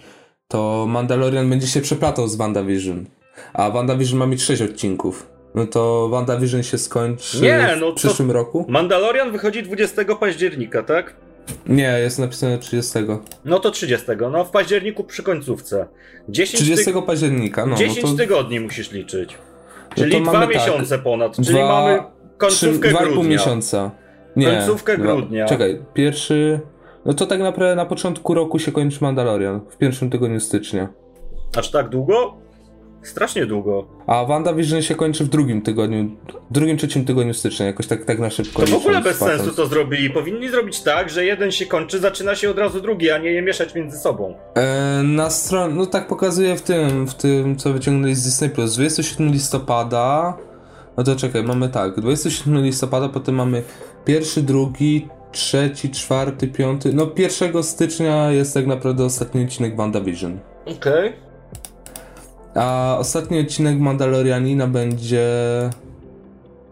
[0.48, 3.04] to Mandalorian będzie się przeplatał z WandaVision.
[3.52, 5.26] A WandaVision ma mieć 6 odcinków.
[5.54, 8.34] No to WandaVision się skończy Nie, no w przyszłym to...
[8.34, 8.66] roku?
[8.68, 11.14] Mandalorian wychodzi 20 października, tak?
[11.66, 12.98] Nie, jest napisane 30.
[13.44, 14.06] No to 30.
[14.32, 15.86] No w październiku przy końcówce.
[16.28, 17.02] 10 30 ty...
[17.02, 17.76] października, no.
[17.76, 18.16] 10 no to...
[18.16, 19.38] tygodni musisz liczyć.
[19.94, 21.36] Czyli no dwa tak, miesiące ponad.
[21.36, 22.02] Czyli dwa, mamy
[22.38, 23.14] końcówkę trzy, grudnia.
[23.14, 23.90] pół miesiąca.
[24.36, 25.46] Nie, końcówkę dwa, grudnia.
[25.46, 26.60] Czekaj, pierwszy...
[27.06, 29.60] No to tak naprawdę na początku roku się kończy Mandalorian.
[29.70, 30.88] W pierwszym tygodniu stycznia.
[31.56, 32.34] Aż tak długo?
[33.02, 33.86] Strasznie długo.
[34.06, 36.10] A WandaVision się kończy w drugim tygodniu,
[36.50, 38.62] drugim, trzecim tygodniu stycznia, jakoś tak, tak na szybko.
[38.62, 40.10] To w ogóle bez sensu to zrobili.
[40.10, 43.42] Powinni zrobić tak, że jeden się kończy, zaczyna się od razu drugi, a nie je
[43.42, 44.34] mieszać między sobą.
[44.54, 48.50] E, na stronie, no tak pokazuje w tym, w tym, co wyciągnęli z Disney+.
[48.50, 48.74] Plus.
[48.74, 50.36] 27 listopada,
[50.96, 53.62] no to czekaj, mamy tak, 27 listopada, potem mamy
[54.04, 60.38] pierwszy, drugi, trzeci, czwarty, piąty, no 1 stycznia jest tak naprawdę ostatni odcinek WandaVision.
[60.66, 61.08] Okej.
[61.08, 61.12] Okay.
[62.54, 65.26] A ostatni odcinek Mandalorianina będzie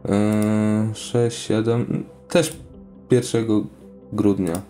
[0.05, 2.57] yy, 6, 7, też
[3.11, 3.47] 1
[4.13, 4.63] grudnia.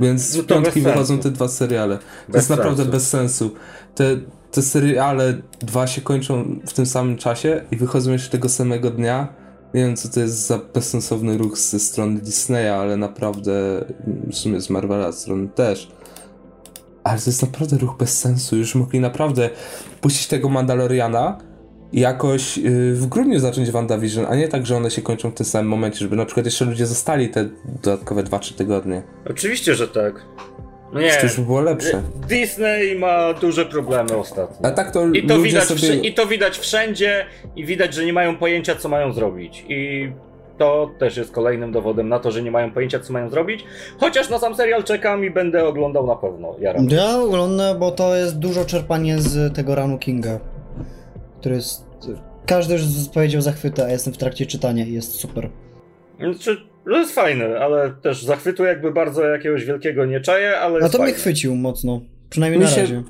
[0.00, 1.98] Więc no w piątki wychodzą te dwa seriale.
[1.98, 2.90] To bez jest naprawdę sensu.
[2.92, 3.50] bez sensu.
[3.94, 4.16] Te,
[4.50, 9.28] te seriale dwa się kończą w tym samym czasie i wychodzą jeszcze tego samego dnia.
[9.74, 13.84] Nie wiem, co to jest za bezsensowny ruch ze strony Disneya, ale naprawdę
[14.32, 15.92] w sumie z Marvela strony też.
[17.04, 18.56] Ale to jest naprawdę ruch bez sensu.
[18.56, 19.50] Już mogli naprawdę
[20.00, 21.38] puścić tego Mandaloriana
[21.92, 25.34] i jakoś yy, w grudniu zacząć WandaVision, a nie tak, że one się kończą w
[25.34, 27.48] tym samym momencie, żeby na przykład jeszcze ludzie zostali te
[27.82, 29.02] dodatkowe 2-3 tygodnie.
[29.30, 30.26] Oczywiście, że tak.
[30.92, 31.12] No nie.
[31.22, 32.02] Już by było lepsze.
[32.28, 34.68] Disney ma duże problemy ostatnio.
[34.68, 35.94] A tak to I to, ludzie widać, sobie...
[35.94, 39.64] I to widać wszędzie i widać, że nie mają pojęcia, co mają zrobić.
[39.68, 40.10] I
[40.58, 43.64] to też jest kolejnym dowodem na to, że nie mają pojęcia, co mają zrobić.
[44.00, 46.56] Chociaż na sam serial czekam i będę oglądał na pewno.
[46.60, 46.88] Jaram.
[46.88, 50.40] Ja oglądam, bo to jest dużo czerpanie z tego ranu Kinga,
[51.40, 51.86] który jest...
[52.46, 52.82] Każdy już
[53.14, 55.50] powiedział zachwyty, a jestem w trakcie czytania i jest super.
[56.20, 56.56] Znaczy,
[56.90, 60.88] to jest fajne, ale też zachwytu jakby bardzo jakiegoś wielkiego nie czaję, ale A to
[60.88, 61.04] fajne.
[61.04, 62.00] mnie chwycił mocno.
[62.30, 63.02] Przynajmniej Mi na się- razie.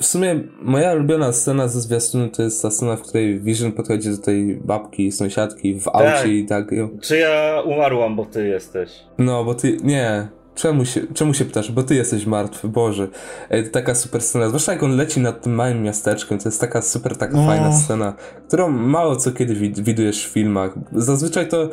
[0.00, 4.10] W sumie moja ulubiona scena ze zwiastunu to jest ta scena, w której Vision podchodzi
[4.10, 6.70] do tej babki, sąsiadki w aucie i tak...
[7.02, 8.90] Czy ja umarłam, bo ty jesteś?
[9.18, 9.76] No, bo ty...
[9.82, 10.28] Nie.
[10.54, 11.72] Czemu się, czemu się pytasz?
[11.72, 13.08] Bo ty jesteś martwy, Boże.
[13.50, 14.48] Ej, to taka super scena.
[14.48, 17.46] Zwłaszcza jak on leci nad tym małym miasteczkiem, to jest taka super, taka No.
[17.46, 18.14] fajna scena,
[18.48, 20.74] którą mało co kiedy wid- widujesz w filmach.
[20.92, 21.68] Zazwyczaj to...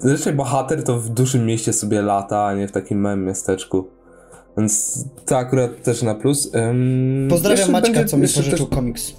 [0.00, 3.88] Zazwyczaj bohater to w dużym mieście sobie lata, a nie w takim małym miasteczku.
[4.56, 6.54] Więc to akurat też na plus.
[6.54, 9.12] Ym, Pozdrawiam Maćka, będzie- co mi pożyczył też- komiks.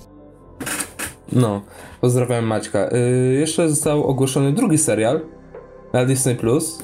[1.31, 1.61] No,
[2.01, 2.89] pozdrawiam Maćka.
[2.91, 5.21] Y, jeszcze został ogłoszony drugi serial
[5.93, 6.35] na Disney+.
[6.35, 6.79] Plus.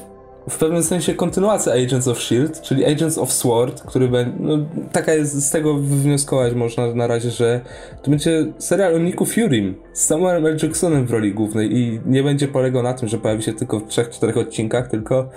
[0.49, 4.33] W pewnym sensie kontynuacja Agents of S.H.I.E.L.D., czyli Agents of S.W.O.R.D., który będzie...
[4.39, 4.57] No,
[4.91, 7.61] taka jest, z tego wywnioskować można na razie, że
[8.03, 10.57] to będzie serial o Niku Furym z Samuelem L.
[10.63, 13.87] Jacksonem w roli głównej i nie będzie polegał na tym, że pojawi się tylko w
[13.87, 15.29] 3-4 odcinkach, tylko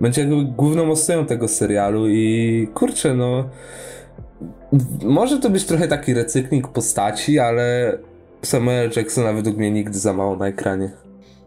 [0.00, 3.48] będzie jakby główną ostoją tego serialu i kurczę, no...
[5.04, 7.98] Może to być trochę taki recykling postaci, ale
[8.42, 10.90] Samuel Jacksona według mnie nigdy za mało na ekranie.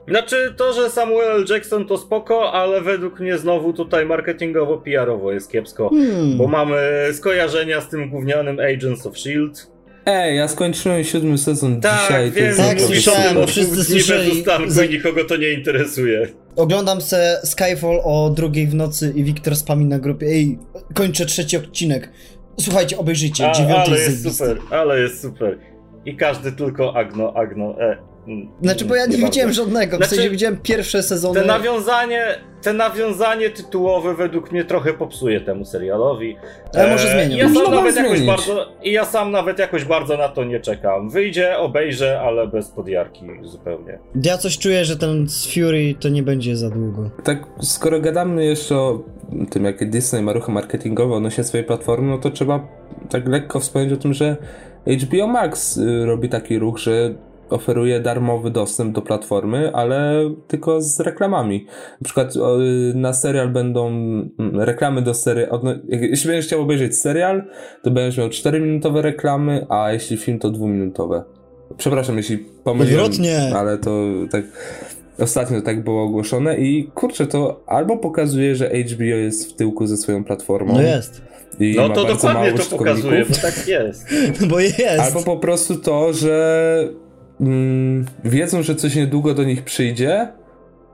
[0.07, 1.45] Znaczy to, że Samuel.
[1.49, 5.89] Jackson to spoko, ale według mnie znowu tutaj marketingowo, PR-owo jest kiepsko.
[5.89, 6.37] Hmm.
[6.37, 6.77] Bo mamy
[7.13, 9.73] skojarzenia z tym gównianym Agents of S.H.I.E.L.D.
[10.05, 12.31] Ej, ja skończyłem siódmy sezon Tak, dzisiaj.
[12.31, 13.43] wiem, Tak, słyszałem, tym, super.
[13.43, 14.43] o wszyscy słyszeli.
[14.67, 16.27] Za- i nikogo to nie interesuje.
[16.55, 20.25] Oglądam se Skyfall o drugiej w nocy i Wiktor spami na grupie.
[20.27, 20.59] Ej,
[20.95, 22.09] kończę trzeci odcinek.
[22.59, 24.61] Słuchajcie, obejrzyjcie, A, dziewiąty ale jest jest zajebisty.
[24.61, 25.57] super, ale jest super.
[26.05, 27.97] I każdy tylko Agno, Agno, e.
[28.61, 29.25] Znaczy, bo ja nie, bardzo.
[29.25, 31.39] widziałem żadnego, w Znaczy, sensie widziałem pierwsze sezony.
[31.41, 32.25] Te nawiązanie,
[32.61, 36.35] te nawiązanie tytułowe według mnie trochę popsuje temu serialowi.
[36.73, 37.35] Ale może zmienią.
[37.35, 38.27] I Ja sam nawet jakoś zmienić.
[38.27, 41.09] bardzo, I ja sam nawet jakoś bardzo na to nie czekam.
[41.09, 43.99] Wyjdzie, obejrzę, ale bez podjarki zupełnie.
[44.23, 47.09] Ja coś czuję, że ten z Fury to nie będzie za długo.
[47.23, 49.03] Tak, skoro gadamy jeszcze o
[49.49, 52.67] tym, jakie Disney ma ruchy marketingowe odnośnie swojej platformy, no to trzeba
[53.09, 54.37] tak lekko wspomnieć o tym, że
[55.03, 57.13] HBO Max y, robi taki ruch, że
[57.53, 60.13] oferuje darmowy dostęp do platformy, ale
[60.47, 61.65] tylko z reklamami.
[62.01, 62.33] Na przykład
[62.95, 65.59] na serial będą mm, reklamy do serialu.
[65.87, 67.43] Jeśli będziesz chciał obejrzeć serial,
[67.83, 71.21] to będziesz miał 4-minutowe reklamy, a jeśli film, to 2-minutowe.
[71.77, 73.51] Przepraszam, jeśli pomyliłem, Odwrotnie.
[73.55, 73.91] ale to
[74.31, 74.43] tak
[75.19, 79.97] ostatnio tak było ogłoszone i kurczę, to albo pokazuje, że HBO jest w tyłku ze
[79.97, 81.21] swoją platformą No jest.
[81.59, 84.07] i No ma to bardzo dokładnie mało to pokazuje, bo tak jest.
[84.49, 84.99] Bo jest.
[84.99, 86.89] albo po prostu to, że
[87.41, 90.27] mm, wiedzą, że coś niedługo do nich przyjdzie,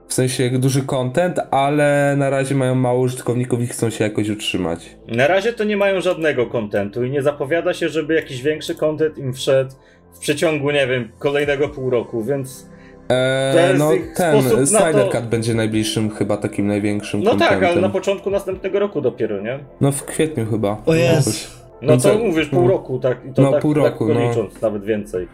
[0.08, 4.96] w sensie duży content, ale na razie mają mało użytkowników i chcą się jakoś utrzymać.
[5.08, 9.18] Na razie to nie mają żadnego kontentu i nie zapowiada się, żeby jakiś większy content
[9.18, 9.70] im wszedł
[10.12, 12.70] w przeciągu, nie wiem, kolejnego pół roku, więc
[13.10, 15.08] Eee, no ten Snyder to...
[15.08, 17.60] Cut będzie najbliższym chyba takim największym No contentem.
[17.60, 19.58] tak, ale na początku następnego roku dopiero, nie?
[19.80, 20.82] No w kwietniu chyba.
[20.86, 21.60] O jest.
[21.82, 22.68] No to mówisz pół no.
[22.68, 23.18] roku, tak?
[23.30, 24.28] I to no tak, pół tak roku, no.
[24.28, 25.28] licząc, nawet więcej.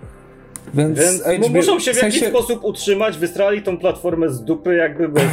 [0.74, 5.08] Więc, Więc HBO, muszą się w, jakiś sposób utrzymać, wystrali tą platformę z dupy jakby
[5.08, 5.24] bez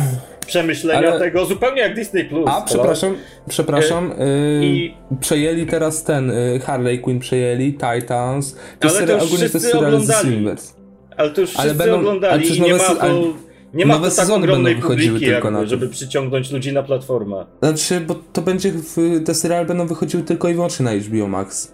[0.48, 1.20] przemyślenia Ale...
[1.20, 2.26] tego, zupełnie jak Disney+.
[2.26, 2.50] Plus.
[2.50, 3.16] A, przepraszam,
[3.50, 4.94] przepraszam, yy, I...
[5.20, 9.76] przejęli teraz ten, yy, Harley Quinn przejęli, Titans, to Ale to już ogólnie to jest
[9.76, 10.46] oglądali.
[11.18, 13.02] Ale to już wszyscy ale będą, oglądali ale i nie ma to...
[13.02, 13.14] Ale...
[13.74, 17.46] Nie ma nowe to tak ogromnej publiki, tylko jakby, żeby przyciągnąć ludzi na platformę.
[17.60, 18.72] Znaczy, bo to będzie,
[19.26, 21.72] te seriale będą wychodziły tylko i wyłącznie na HBO Max.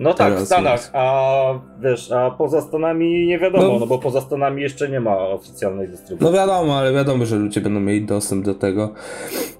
[0.00, 1.42] No tak, w Stanach, a
[1.80, 5.88] wiesz, a poza Stanami nie wiadomo, no, no, bo poza Stanami jeszcze nie ma oficjalnej
[5.88, 6.26] dystrybucji.
[6.26, 8.92] No wiadomo, ale wiadomo, że ludzie będą mieli dostęp do tego.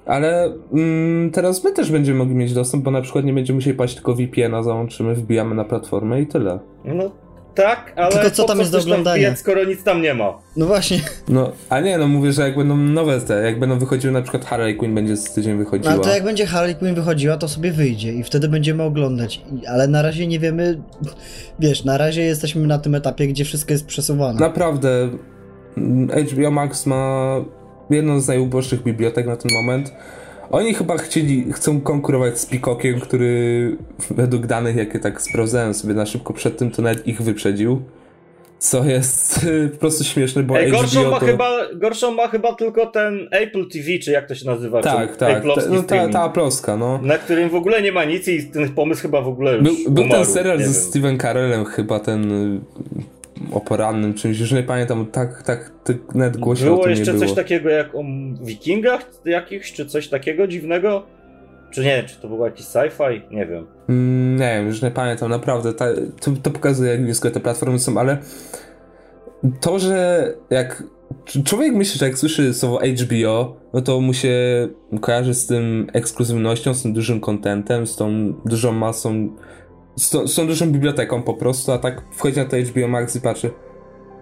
[0.06, 3.76] Ale mm, teraz my też będziemy mogli mieć dostęp, bo na przykład nie będziemy musieli
[3.76, 6.58] paść tylko VPN-a, załączymy, wbijamy na platformę i tyle.
[6.84, 7.10] No
[7.54, 9.28] tak, ale Tylko co tam jest do oglądania?
[9.28, 10.38] Tam skoro nic tam nie ma.
[10.56, 11.00] No właśnie.
[11.28, 14.44] No, a nie, no mówię, że jak będą nowe te, jak będą wychodziły na przykład
[14.44, 15.94] Harley Quinn będzie z tydzień wychodziła.
[15.94, 19.42] No to jak będzie Harley Quinn wychodziła, to sobie wyjdzie i wtedy będziemy oglądać.
[19.68, 20.80] Ale na razie nie wiemy,
[21.60, 24.40] wiesz, na razie jesteśmy na tym etapie, gdzie wszystko jest przesuwane.
[24.40, 25.08] Naprawdę,
[26.32, 27.34] HBO Max ma
[27.90, 29.92] jedną z najuboższych bibliotek na ten moment.
[30.50, 33.76] Oni chyba chcieli, chcą konkurować z Peacockiem, który
[34.10, 37.82] według danych, jakie tak sprawdzałem sobie na szybko przed tym, to nawet ich wyprzedził.
[38.58, 41.26] Co jest po prostu śmieszne, bo Ej, gorszą, HBO ma to...
[41.26, 44.82] chyba, gorszą ma chyba tylko ten Apple TV, czy jak to się nazywa?
[44.82, 45.42] Tak, tak.
[45.42, 47.00] Ta, no, ta, ta Apple'owska, no.
[47.02, 49.92] Na którym w ogóle nie ma nic i ten pomysł chyba w ogóle już Był,
[49.92, 52.30] był umarł, ten serial ze Steven Carellem chyba, ten
[53.52, 57.12] o porannym czymś, już nie pamiętam, tak, tak, tak nawet głośno było o tym jeszcze
[57.12, 57.26] nie było.
[57.26, 58.04] coś takiego jak o
[58.42, 61.06] wikingach jakichś, czy coś takiego dziwnego?
[61.70, 63.20] Czy nie, czy to było jakiś sci-fi?
[63.30, 63.66] Nie wiem.
[63.88, 65.86] Mm, nie wiem, już nie pamiętam, naprawdę, ta,
[66.20, 68.18] to, to pokazuje jak blisko te platformy są, ale
[69.60, 70.82] to, że jak
[71.44, 74.32] człowiek myśli, że jak słyszy słowo HBO, no to mu się
[75.00, 79.28] kojarzy z tym ekskluzywnością, z tym dużym kontentem, z tą dużą masą
[80.00, 83.16] z, tą, z tą dużą biblioteką po prostu, a tak wchodzi na to HBO Max
[83.16, 83.50] i patrzy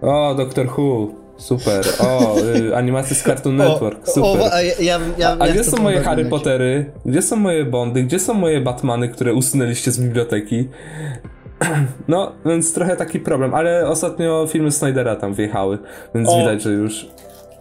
[0.01, 4.41] o, Doctor Who, super, o, y, animacje z Cartoon Network, super.
[4.41, 6.91] O, a, ja, ja, a, a gdzie są moje Harry Pottery?
[7.05, 8.03] Gdzie są moje Bondy?
[8.03, 10.67] Gdzie są moje Batmany, które usunęliście z biblioteki?
[12.07, 15.77] No, więc trochę taki problem, ale ostatnio filmy Snydera tam wjechały,
[16.15, 16.39] więc o.
[16.39, 17.07] widać, że już...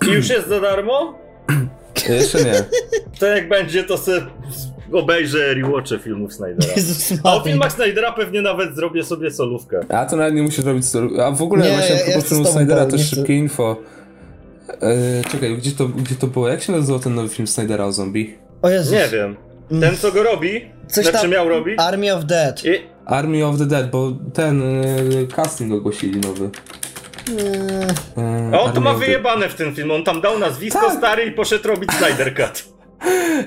[0.08, 1.14] I już jest za darmo?
[2.08, 2.64] Jeszcze nie.
[3.20, 4.20] To jak będzie, to sobie
[4.92, 6.74] obejrzę rewatche filmów Snydera.
[7.24, 9.80] A o filmach Snydera pewnie nawet zrobię sobie solówkę.
[9.88, 11.26] A to nawet nie musisz robić solówkę.
[11.26, 13.76] A w ogóle nie, właśnie ja, ja filmu Snydera też szybkie info.
[14.68, 16.48] E, czekaj, gdzie to, gdzie to było?
[16.48, 18.34] Jak się nazywał ten nowy film Snydera o zombie?
[18.62, 18.92] O Jezus.
[18.92, 19.36] Nie wiem.
[19.80, 20.64] Ten co go robi?
[20.88, 21.74] Coś znaczy tam miał robić?
[21.78, 22.64] Army of Dead.
[22.64, 22.68] I...
[23.06, 26.50] Army of the Dead, bo ten y, casting ogłosili nowy.
[28.16, 29.94] Eee, on to ma wyjebane w tym filmie.
[29.94, 30.98] On tam dał nazwisko tak.
[30.98, 32.77] stary i poszedł robić Snyder Cut.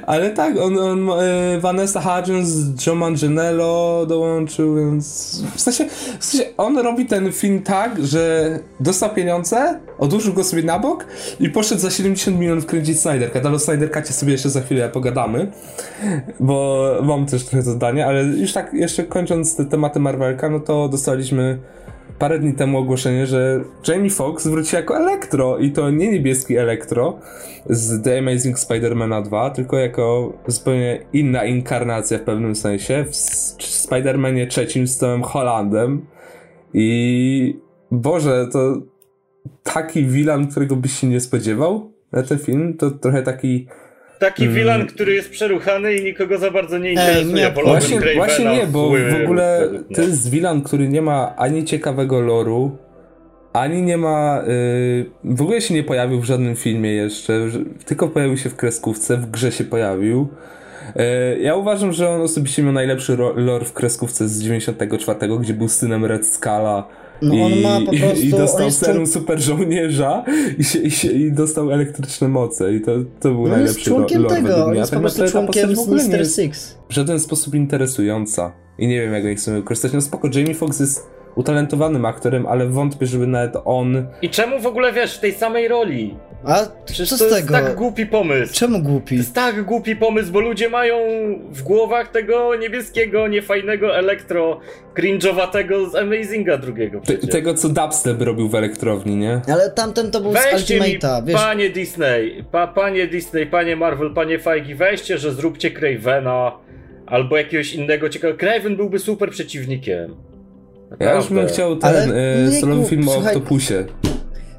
[0.07, 2.49] Ale tak, on, on e, Vanessa Hudgens,
[2.87, 5.05] Joe Manganiello dołączył, więc
[5.55, 5.85] w sensie,
[6.19, 11.05] w sensie on robi ten film tak, że dostał pieniądze, odłożył go sobie na bok
[11.39, 14.61] i poszedł za 70 milionów kręcić Snyder Cut, ale o Snyder Cutie sobie jeszcze za
[14.61, 15.51] chwilę pogadamy,
[16.39, 20.89] bo mam też trochę zadania, ale już tak jeszcze kończąc te tematy Marvelka, no to
[20.89, 21.59] dostaliśmy
[22.21, 27.19] parę dni temu ogłoszenie, że Jamie Foxx wróci jako Elektro i to nie niebieski Elektro
[27.69, 33.15] z The Amazing Spider-Mana 2, tylko jako zupełnie inna inkarnacja w pewnym sensie w
[33.60, 36.05] Spider-Manie trzecim z Tomem Hollandem.
[36.73, 37.60] I
[37.91, 38.81] Boże, to
[39.63, 43.67] taki villain, którego byś się nie spodziewał na ten film, to trochę taki
[44.21, 44.55] taki mm.
[44.55, 47.45] villain, który jest przeruchany i nikogo za bardzo nie interesuje.
[47.45, 51.65] Ej, nie, właśnie, właśnie nie, bo w ogóle to jest villain, który nie ma ani
[51.65, 52.77] ciekawego loru,
[53.53, 54.43] ani nie ma.
[54.47, 57.47] Yy, w ogóle się nie pojawił w żadnym filmie jeszcze,
[57.86, 60.27] tylko pojawił się w kreskówce, w grze się pojawił.
[60.95, 61.03] Yy,
[61.39, 66.05] ja uważam, że on osobiście miał najlepszy lore w kreskówce z 94, gdzie był synem
[66.05, 66.88] Red Scala
[67.21, 68.23] no I, on ma po prostu...
[68.23, 70.25] I, i dostał serum super żołnierza
[70.57, 73.89] i, się, i, się, i dostał elektryczne moce i to, to był no najlepszy jest
[73.89, 76.77] członkiem lore tego, on jest po prostu członkiem Sinister Six.
[76.89, 79.93] W żaden sposób interesująca i nie wiem jak jej chcemy wykorzystać.
[79.93, 84.05] No spoko, Jamie Foxx jest utalentowanym aktorem, ale wątpię, żeby nawet on...
[84.21, 86.15] I czemu w ogóle, wiesz, w tej samej roli?
[86.45, 87.53] A Przecież co to z jest tego?
[87.53, 88.53] tak głupi pomysł.
[88.53, 89.15] Czemu To głupi?
[89.17, 90.95] jest tak głupi pomysł, bo ludzie mają
[91.51, 94.59] w głowach tego niebieskiego, niefajnego elektro
[94.97, 97.29] cringe'owatego z Amazinga drugiego Te, przecież.
[97.29, 99.41] tego, co dubstep robił w elektrowni, nie?
[99.53, 101.35] Ale tamten to był z Weźcie mi, Ultimate'a, wiesz.
[101.41, 106.51] panie Disney, pa, panie Disney, panie Marvel, panie Feige, weźcie, że zróbcie Cravena
[107.05, 108.39] albo jakiegoś innego ciekawego.
[108.39, 110.15] Craven byłby super przeciwnikiem.
[110.99, 111.54] Ja już bym Naprawdę.
[111.54, 112.12] chciał ten
[112.47, 113.36] e, solowy film o słuchaj.
[113.36, 113.86] Octopusie.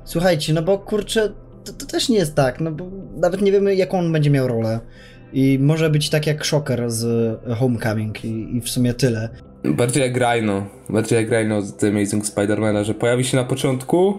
[0.05, 1.33] Słuchajcie, no bo kurczę,
[1.65, 2.85] to, to też nie jest tak, no bo
[3.17, 4.81] nawet nie wiemy jaką on będzie miał rolę.
[5.33, 9.29] I może być tak jak Shocker z Homecoming i, i w sumie tyle.
[9.65, 10.67] Bardziej jak Rhino.
[10.89, 14.15] Bardziej jak Rhino z The Amazing Spider-Mana, że pojawi się na początku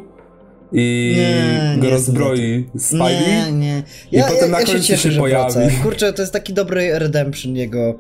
[0.73, 3.27] i Nie, go nie rozbroi Spidey.
[3.27, 3.83] Nie, nie.
[4.11, 5.53] I Ja, potem ja, na ja się końcu cieszę, się pojawi.
[5.53, 5.69] wraca.
[5.83, 7.95] Kurczę, to jest taki dobry redemption jego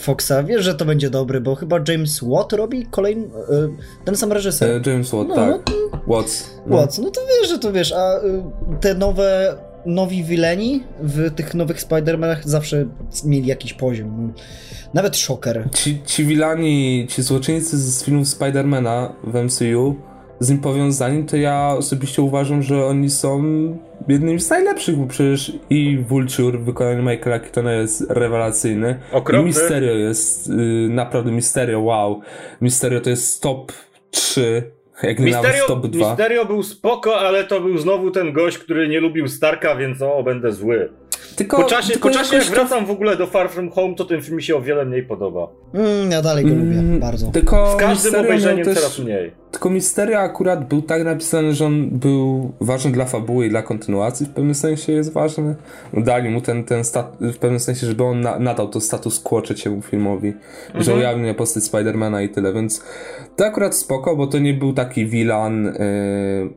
[0.00, 0.32] Foxa.
[0.46, 3.68] Wiesz, że to będzie dobry, bo chyba James Watt robi kolejny, e,
[4.04, 4.70] ten sam reżyser.
[4.70, 5.60] E, James Watt, No, tak.
[6.06, 6.50] Watts.
[6.66, 6.76] No.
[6.76, 8.42] Watts, no to wiesz, że to wiesz, a y,
[8.80, 12.86] te nowe, nowi wileni w tych nowych Spider-Manach zawsze
[13.24, 14.26] mieli jakiś poziom.
[14.26, 14.32] no.
[14.94, 15.68] Nawet Shocker.
[15.74, 19.96] Ci, ci wilani, ci złoczyńcy z filmów Spidermana w MCU,
[20.40, 23.42] z nim powiązani, to ja osobiście uważam, że oni są
[24.08, 28.98] jednymi z najlepszych, bo przecież i Vulture w wykonaniu Michaela Keatona jest rewelacyjny.
[29.12, 29.42] Okropny.
[29.42, 30.52] I Mysterio jest y,
[30.90, 32.20] naprawdę Mysterio, wow.
[32.60, 33.72] Mysterio to jest top
[34.10, 34.62] 3,
[35.02, 36.08] jak Misterio, top 2.
[36.08, 40.22] Misterio był spoko, ale to był znowu ten gość, który nie lubił Starka, więc o,
[40.22, 41.01] będę zły.
[41.36, 43.70] Tylko, Po czasie, tylko po czasie jak jakoś to- wracam w ogóle do Far From
[43.70, 45.48] Home, to ten film mi się o wiele mniej podoba.
[45.74, 47.26] Mm, ja dalej go lubię, Mm, bardzo.
[47.30, 48.74] Tylko Z każdym obejrzeniem też...
[48.78, 49.32] coraz mniej.
[49.50, 54.26] Tylko Misterio akurat był tak napisany, że on był ważny dla fabuły i dla kontynuacji,
[54.26, 55.54] w pewnym sensie jest ważny.
[55.94, 59.40] Dali mu ten, ten stat, w pewnym sensie, żeby on na, nadał to status quo
[59.42, 60.28] trzeciemu filmowi,
[60.66, 60.84] Mhm.
[60.84, 62.84] że ujawnia postać Spidermana i tyle, więc
[63.36, 65.72] to akurat spoko, bo to nie był taki vilan y,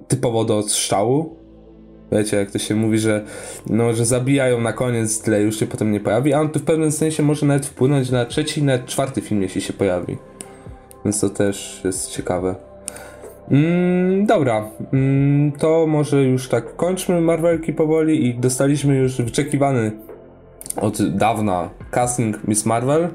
[0.08, 1.45] typowo do odstrzału.
[2.12, 3.24] Wiecie, jak to się mówi, że
[3.70, 6.64] no, że zabijają na koniec, tyle już się potem nie pojawi, a on tu w
[6.64, 10.18] pewnym sensie może nawet wpłynąć na trzeci, nawet czwarty film, jeśli się pojawi.
[11.06, 12.56] Więc to też jest ciekawe.
[13.52, 19.92] Mm, dobra, mm, to może już tak kończmy Marvelki powoli i dostaliśmy już wyczekiwany
[20.82, 23.10] od dawna casting Miss Marvel.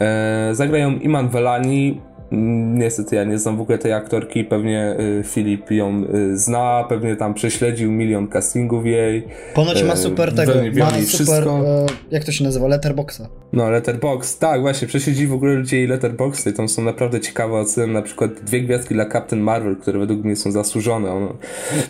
[0.00, 2.00] E, zagrają Iman Velani.
[2.30, 7.16] Niestety ja nie znam w ogóle tej aktorki, pewnie y, Filip ją y, zna, pewnie
[7.16, 9.24] tam prześledził milion castingów jej.
[9.54, 11.64] Ponoć ma e, super tego, ma super, wszystko.
[11.66, 13.28] e, jak to się nazywa, letterboxa.
[13.52, 17.92] No, Letterbox, tak, właśnie, prześledzi w ogóle ludzie jej Letterboxy, tam są naprawdę ciekawe oceny,
[17.92, 21.10] na przykład dwie gwiazdki dla Captain Marvel, które według mnie są zasłużone.
[21.12, 21.36] Ono...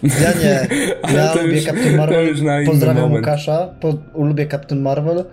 [0.03, 0.69] Ja nie,
[1.17, 2.35] ja lubię już- Captain Marvel,
[2.67, 3.27] pozdrawiam moment.
[3.27, 3.95] Łukasza, po,
[4.25, 5.25] lubię Captain Marvel,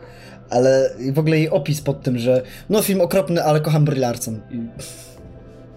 [0.49, 4.39] ale w ogóle jej opis pod tym, że no film okropny, ale kocham Brie Larson.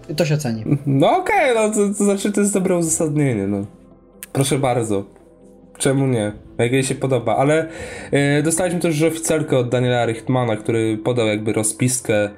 [0.09, 0.63] I, to się ceni.
[0.85, 3.65] No okej, no to, to znaczy to jest dobre uzasadnienie, no.
[4.33, 5.03] Proszę bardzo.
[5.77, 6.31] Czemu nie?
[6.57, 7.67] Jak jej się podoba, ale
[8.11, 12.29] e, dostaliśmy też już oficjalkę od Daniela Richtmana, który podał jakby rozpiskę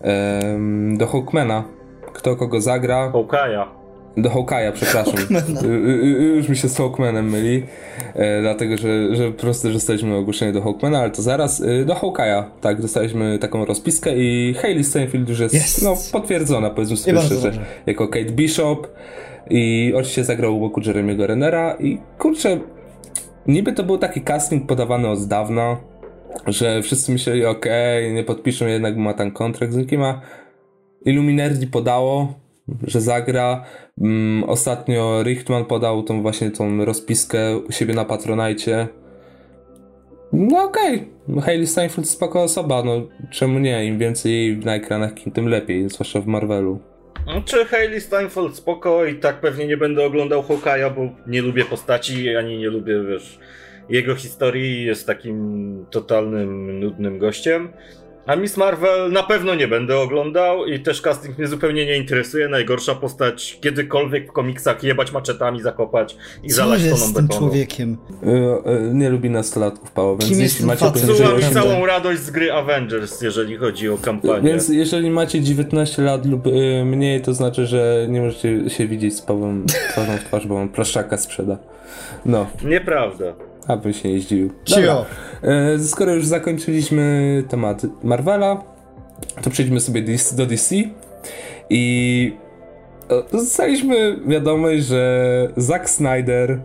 [0.00, 1.64] em, do Hawkmana,
[2.12, 3.12] kto kogo zagra.
[3.12, 3.85] Hawkeye'a.
[4.16, 5.14] Do Hawkeye'a, przepraszam.
[5.64, 7.62] Y, y, y, Już mi się z Hawkmanem myli,
[8.14, 11.62] e, dlatego że, że po prostu dostaliśmy ogłoszenie do Hawkmana, ale to zaraz.
[11.86, 15.82] Do Hawkeye'a, tak, dostaliśmy taką rozpiskę i Hayley Steinfeld już jest Jest.
[15.82, 17.52] no, potwierdzona, powiedzmy sobie szczerze,
[17.86, 18.88] jako Kate Bishop
[19.50, 22.60] i oczywiście zagrał u boku Jeremiego Renera i kurczę,
[23.46, 25.76] niby to był taki casting podawany od dawna,
[26.46, 30.20] że wszyscy myśleli, okej, nie podpiszą jednak, bo ma tam kontrakt z nikim, a
[31.04, 32.34] Illuminerdi podało,
[32.82, 33.64] że zagra.
[34.00, 38.88] Mm, ostatnio Richtman podał tą właśnie tą rozpiskę u siebie na Patronajcie.
[40.32, 41.42] No okej, okay.
[41.42, 43.84] Hayley Steinfeld spoko osoba, no czemu nie?
[43.84, 46.80] Im więcej na ekranach, tym lepiej, zwłaszcza w Marvelu.
[47.26, 51.64] No, Czy Hayley Steinfeld spoko i tak pewnie nie będę oglądał Hawkeye'a, bo nie lubię
[51.64, 53.38] postaci, ani nie lubię, wiesz,
[53.88, 57.68] jego historii, jest takim totalnym, nudnym gościem.
[58.26, 62.48] A Miss Marvel na pewno nie będę oglądał i też casting mnie zupełnie nie interesuje.
[62.48, 67.40] Najgorsza postać kiedykolwiek w komiksach jebać maczetami, zakopać i Co zalać toną z tym betonu.
[67.40, 67.96] człowiekiem?
[68.22, 68.26] Y,
[68.90, 70.94] y, nie lubi nastolatków, Paweł, więc Kim jeśli macie facet?
[71.02, 74.42] poniżej Psuła mi 18 całą radość z gry Avengers, jeżeli chodzi o kampanię.
[74.50, 79.16] Więc jeżeli macie 19 lat lub y, mniej, to znaczy, że nie możecie się widzieć
[79.16, 81.58] z Pawłem twarzą w twarz, bo on plaszczaka sprzeda.
[82.24, 83.45] No, Nieprawda.
[83.66, 84.50] Abym się nie zdziwił.
[84.64, 85.06] Cio.
[85.42, 88.62] E, skoro już zakończyliśmy temat Marvela,
[89.42, 90.04] to przejdźmy sobie
[90.36, 90.74] do DC
[91.70, 92.32] i
[93.10, 96.60] e, dostaliśmy wiadomość, że Zack Snyder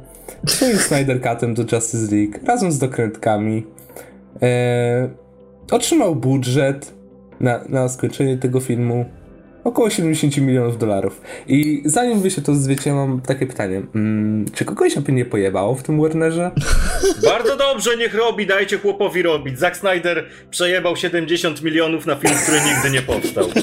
[0.48, 3.66] swoim Snyder Cutem do Justice League razem z dokrętkami
[4.42, 5.10] e,
[5.72, 6.94] otrzymał budżet
[7.40, 9.06] na, na skończenie tego filmu
[9.64, 11.22] Około 70 milionów dolarów.
[11.48, 13.82] I zanim wy się to zwiecie, mam takie pytanie.
[13.96, 16.52] Mm, czy kogoś by nie pojebało w tym Warnerze?
[17.32, 19.60] Bardzo dobrze, niech robi, dajcie chłopowi robić.
[19.60, 23.46] Zack Snyder przejebał 70 milionów na film, który nigdy nie powstał.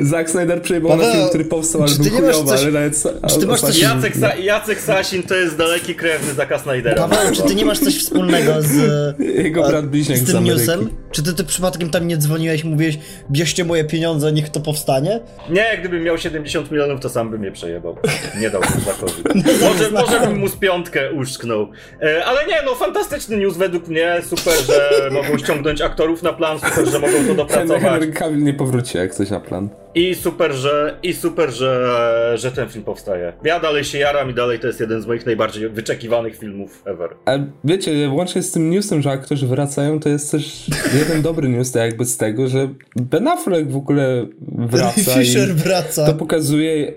[0.00, 2.62] Zack Snyder przejebał na film, który powstał, ale był chujowy, coś...
[2.62, 3.02] ale nawet...
[3.30, 3.78] Czy ty masz coś...
[3.78, 7.08] Jacek, Sa Jacek Sasin to jest daleki krewny Zacka Snydera.
[7.08, 8.74] Paweł, czy ty nie masz coś wspólnego z...
[9.44, 10.90] Jego brat bliźniak z tym newsem?
[11.10, 12.98] Czy ty, ty przypadkiem tam nie dzwoniłeś mówiłeś,
[13.30, 15.20] bierzcie moje pieniądze, niech to powstanie?
[15.50, 17.96] Nie, gdybym miał 70 milionów, to sam bym je przejebał.
[18.40, 19.12] Nie dałbym Zackowi.
[19.68, 21.68] może, może bym mu z piątkę uszczknął.
[22.02, 24.16] E, ale nie, no fantastyczny news według mnie.
[24.22, 27.82] Super, że mogą ściągnąć aktorów na plan, super, że mogą to dopracować.
[27.82, 29.68] Henry Cavill nie powróci jak coś na plan.
[29.94, 33.32] I super, że, i super że, że ten film powstaje.
[33.44, 37.10] Ja dalej się jaram i dalej to jest jeden z moich najbardziej wyczekiwanych filmów ever.
[37.24, 37.32] A
[37.64, 40.66] wiecie, łącznie z tym newsem, że aktorzy wracają, to jest też
[40.98, 45.10] jeden dobry news, tak jakby z tego, że Ben Affleck w ogóle wraca.
[45.20, 46.06] Fisher wraca.
[46.06, 46.92] To pokazuje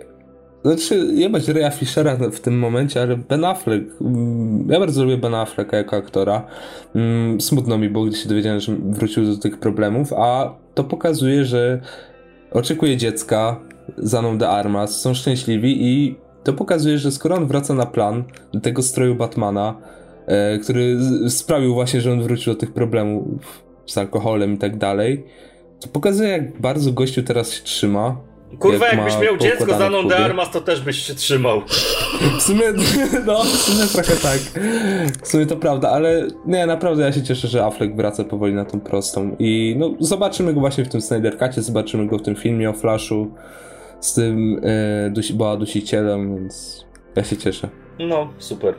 [0.65, 5.35] znaczy, jebać Raya Fishera w tym momencie, ale Ben Affleck, mm, ja bardzo lubię Ben
[5.35, 6.47] Afflecka jako aktora.
[6.95, 11.45] Mm, smutno mi było, gdy się dowiedziałem, że wrócił do tych problemów, a to pokazuje,
[11.45, 11.81] że
[12.51, 13.59] oczekuje dziecka,
[13.97, 18.23] Zaną de Armas, są szczęśliwi i to pokazuje, że skoro on wraca na plan
[18.53, 19.75] do tego stroju Batmana,
[20.25, 20.97] e, który
[21.29, 25.25] sprawił właśnie, że on wrócił do tych problemów z alkoholem i tak dalej,
[25.79, 28.17] to pokazuje, jak bardzo gościu teraz się trzyma.
[28.59, 31.61] Kurwa, jak jakbyś miał dziecko za de Armas, to też byś się trzymał.
[32.37, 32.63] W sumie,
[33.27, 34.39] no, w sumie trochę tak.
[35.23, 38.65] W sumie to prawda, ale nie, naprawdę ja się cieszę, że Affleck wraca powoli na
[38.65, 39.35] tą prostą.
[39.39, 42.73] I no, zobaczymy go właśnie w tym Snyder Cutie, zobaczymy go w tym filmie o
[42.73, 43.31] Flashu
[43.99, 46.85] z tym e, dusi, była dusicielem, więc
[47.15, 47.69] ja się cieszę.
[47.99, 48.75] No, super.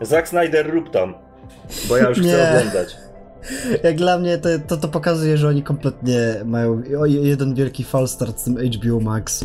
[0.00, 1.14] Zack Snyder rób tam,
[1.88, 2.96] bo ja już chcę oglądać.
[3.84, 8.44] Jak dla mnie to, to, to, pokazuje, że oni kompletnie mają jeden wielki falstart z
[8.44, 9.44] tym HBO Max.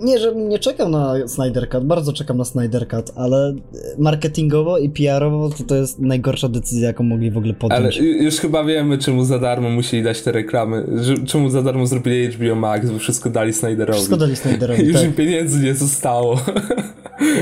[0.00, 3.54] Nie, że nie czekam na Snyder Cut, bardzo czekam na Snyder Cut, ale
[3.98, 7.98] marketingowo i PR-owo to, to jest najgorsza decyzja, jaką mogli w ogóle podjąć.
[7.98, 10.86] Ale już chyba wiemy, czemu za darmo musieli dać te reklamy,
[11.26, 13.96] czemu za darmo zrobili HBO Max, bo wszystko dali Snyderowi.
[13.98, 15.04] Wszystko dali Snyderowi, Już tak.
[15.04, 16.40] im pieniędzy nie zostało.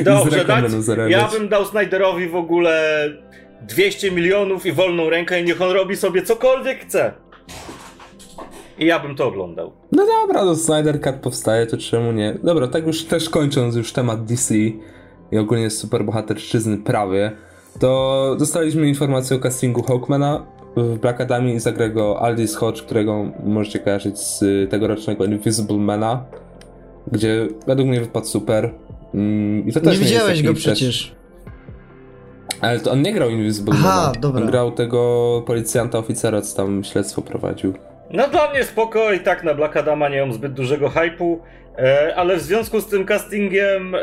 [0.05, 0.73] Dobrze, dać,
[1.09, 3.05] ja bym dał Snyderowi w ogóle
[3.69, 7.13] 200 milionów i wolną rękę i niech on robi sobie cokolwiek chce.
[8.79, 9.73] I ja bym to oglądał.
[9.93, 12.39] No dobra, no Snyder Cut powstaje, to czemu nie?
[12.43, 14.55] Dobra, tak już też kończąc już temat DC
[15.33, 17.33] i ogólnie superbohaterszczyzny prawie,
[17.79, 20.47] to dostaliśmy informację o castingu Hawkmana
[20.77, 24.41] w Black Adamie i zagra go Aldis Hodge, którego możecie kojarzyć z
[24.71, 26.25] tegorocznego Invisible Mana,
[27.13, 28.75] gdzie według mnie wypadł super.
[29.15, 31.20] Mm, I to też nie widziałeś go przecież.
[32.61, 34.43] Ale to on nie grał Invisible Aha, dobra.
[34.43, 37.75] On grał tego policjanta, oficera, co tam śledztwo prowadził.
[38.11, 41.41] No dla mnie spoko i tak na Black Adama nie mam zbyt dużego hypu,
[41.79, 43.99] e, ale w związku z tym castingiem e,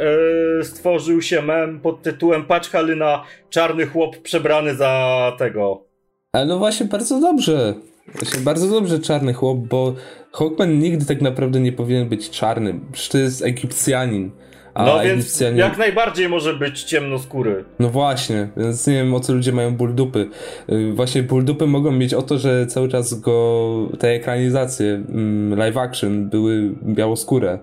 [0.63, 5.83] stworzył się mem pod tytułem Patrz Halina, czarny chłop przebrany za tego.
[6.31, 7.73] Ale no właśnie bardzo dobrze.
[8.15, 9.93] Właśnie bardzo dobrze czarny chłop, bo
[10.33, 12.79] Hawkman nigdy tak naprawdę nie powinien być czarny.
[12.91, 14.31] Przecież to jest Egipcjanin.
[14.77, 15.59] A no więc Egipcjanie...
[15.59, 17.63] jak najbardziej może być ciemnoskóry.
[17.79, 20.29] No właśnie, więc nie wiem o co ludzie mają ból dupy.
[20.69, 25.59] Y, właśnie ból dupy mogą mieć o to, że cały czas go te ekranizacje mm,
[25.59, 27.59] live action były białoskóre.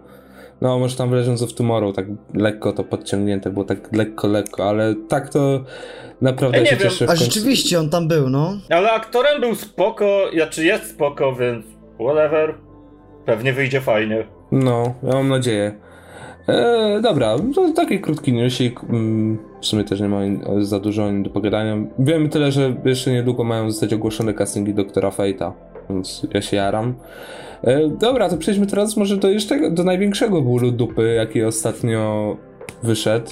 [0.60, 4.68] No, może tam w Legends of Tomorrow tak lekko to podciągnięte, było tak lekko, lekko,
[4.68, 5.64] ale tak to
[6.22, 6.90] naprawdę ja się wiem.
[6.90, 7.06] cieszę.
[7.08, 8.58] A rzeczywiście on tam był, no.
[8.70, 11.66] Ale aktorem był spoko, ja czy jest spoko, więc
[12.00, 12.54] whatever.
[13.26, 14.26] Pewnie wyjdzie fajnie.
[14.52, 15.84] No, ja mam nadzieję.
[16.48, 18.80] E, dobra, to taki krótki newsik.
[18.84, 20.20] Mm, w sumie też nie ma
[20.60, 21.76] za dużo do pogadania.
[21.98, 25.52] Wiemy tyle, że jeszcze niedługo mają zostać ogłoszone castingi doktora Fate'a,
[25.90, 26.94] więc ja się jaram.
[27.62, 32.36] E, dobra, to przejdźmy teraz może do jeszcze do największego bólu dupy, jaki ostatnio
[32.82, 33.30] wyszedł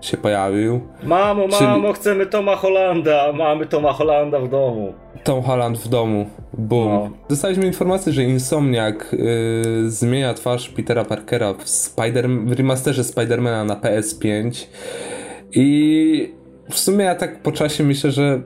[0.00, 0.80] się pojawił.
[1.02, 1.94] Mamo, mamo, Czyli...
[1.94, 4.94] chcemy Toma Hollanda, mamy Toma Hollanda w domu.
[5.24, 6.26] Tom Holland w domu.
[6.52, 6.88] Boom.
[6.88, 7.10] No.
[7.28, 13.74] Dostaliśmy informację, że Insomniac yy, zmienia twarz Petera Parkera w, Spider w remasterze Spidermana na
[13.74, 14.66] PS5
[15.52, 16.34] i
[16.70, 18.42] w sumie ja tak po czasie myślę, że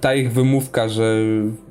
[0.00, 1.18] ta ich wymówka, że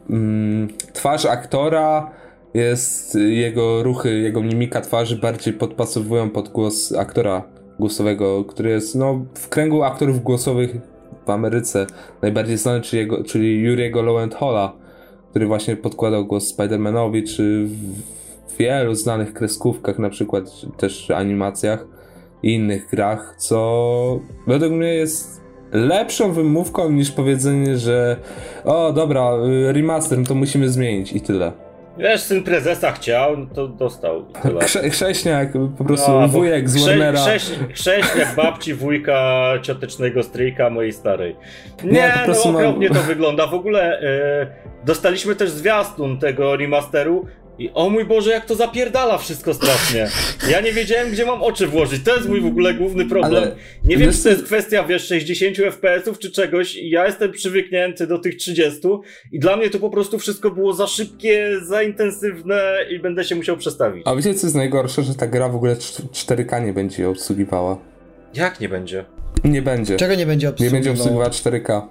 [0.09, 2.11] mm, twarz aktora
[2.53, 7.53] jest, jego ruchy, jego mimika twarzy bardziej podpasowują pod głos aktora
[7.84, 10.77] głosowego, który jest no, w kręgu aktorów głosowych
[11.25, 11.88] w Ameryce
[12.21, 14.73] najbardziej znany, czyli, jego, czyli Yuriego Lowenthola,
[15.29, 17.67] który właśnie podkładał głos Spider-Manowi, czy
[18.47, 20.43] w wielu znanych kreskówkach, na przykład
[20.77, 21.86] też animacjach
[22.43, 28.17] i innych grach, co według mnie jest lepszą wymówką niż powiedzenie, że
[28.65, 29.31] o dobra,
[29.69, 31.51] y, remaster, no to musimy zmienić i tyle.
[31.98, 34.26] Wiesz, syn prezesa chciał, no to dostał.
[34.60, 37.20] Krze chrześniak, po prostu no, wujek z Warnera.
[37.20, 41.36] Chrześ chrześniak babci, wujka, ciotecznego stryjka mojej starej.
[41.84, 42.98] Nie, Nie no okropnie mam...
[42.98, 43.48] to wygląda.
[43.48, 44.48] W ogóle e,
[44.86, 47.26] dostaliśmy też zwiastun tego remasteru
[47.60, 50.08] i o mój Boże, jak to zapierdala wszystko strasznie.
[50.51, 52.04] Ja nie wiedziałem, gdzie mam oczy włożyć.
[52.04, 53.43] To jest mój w ogóle główny problem.
[53.43, 56.76] Ale nie wiem, czy to jest kwestia, wiesz, 60 FPS-ów czy czegoś.
[56.76, 58.80] Ja jestem przywyknięty do tych 30
[59.32, 63.36] i dla mnie to po prostu wszystko było za szybkie, za intensywne i będę się
[63.36, 64.04] musiał przestawić.
[64.06, 65.04] A wiecie, co jest najgorsze?
[65.04, 67.78] Że ta gra w ogóle 4K nie będzie obsługiwała.
[68.34, 69.06] Jak nie będzie?
[69.43, 69.95] Nie będzie.
[69.95, 70.80] Czego nie będzie obsługiwała?
[70.80, 71.82] Nie będzie obsługiwała 4K.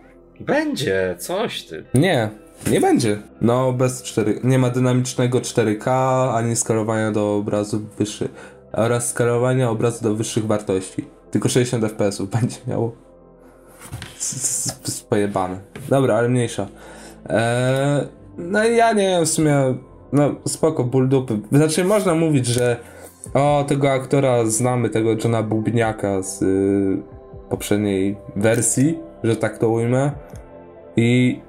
[0.40, 1.84] Będzie, coś ty.
[1.94, 2.30] Nie,
[2.70, 3.18] nie będzie.
[3.40, 4.40] No, bez 4.
[4.44, 5.90] Nie ma dynamicznego 4K,
[6.34, 8.30] ani skalowania do obrazu wyższych.
[8.72, 11.04] Oraz skalowania obrazu do wyższych wartości.
[11.30, 12.92] Tylko 60 fps będzie miało.
[15.08, 15.58] Pojebane.
[15.88, 16.66] Dobra, ale mniejsza.
[17.28, 18.06] Eee,
[18.38, 19.74] no ja nie wiem, w sumie.
[20.12, 21.38] No, spoko, ból dupy.
[21.52, 22.76] Znaczy, można mówić, że.
[23.34, 27.02] O, tego aktora znamy, tego Johna Bubniaka z y,
[27.50, 30.12] poprzedniej wersji, że tak to ujmę.
[30.96, 31.40] I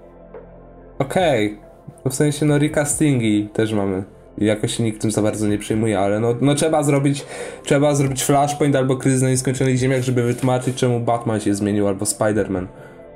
[1.04, 1.58] okej.
[2.02, 2.12] Okay.
[2.12, 4.04] W sensie, no recastingi też mamy.
[4.38, 7.26] I jakoś się nikt tym za bardzo nie przejmuje, ale no, no trzeba zrobić
[7.64, 12.06] trzeba zrobić Flashpoint albo Kryzys na Nieskończonych Ziemiach, żeby wytłumaczyć czemu Batman się zmienił albo
[12.06, 12.68] Spider-Man.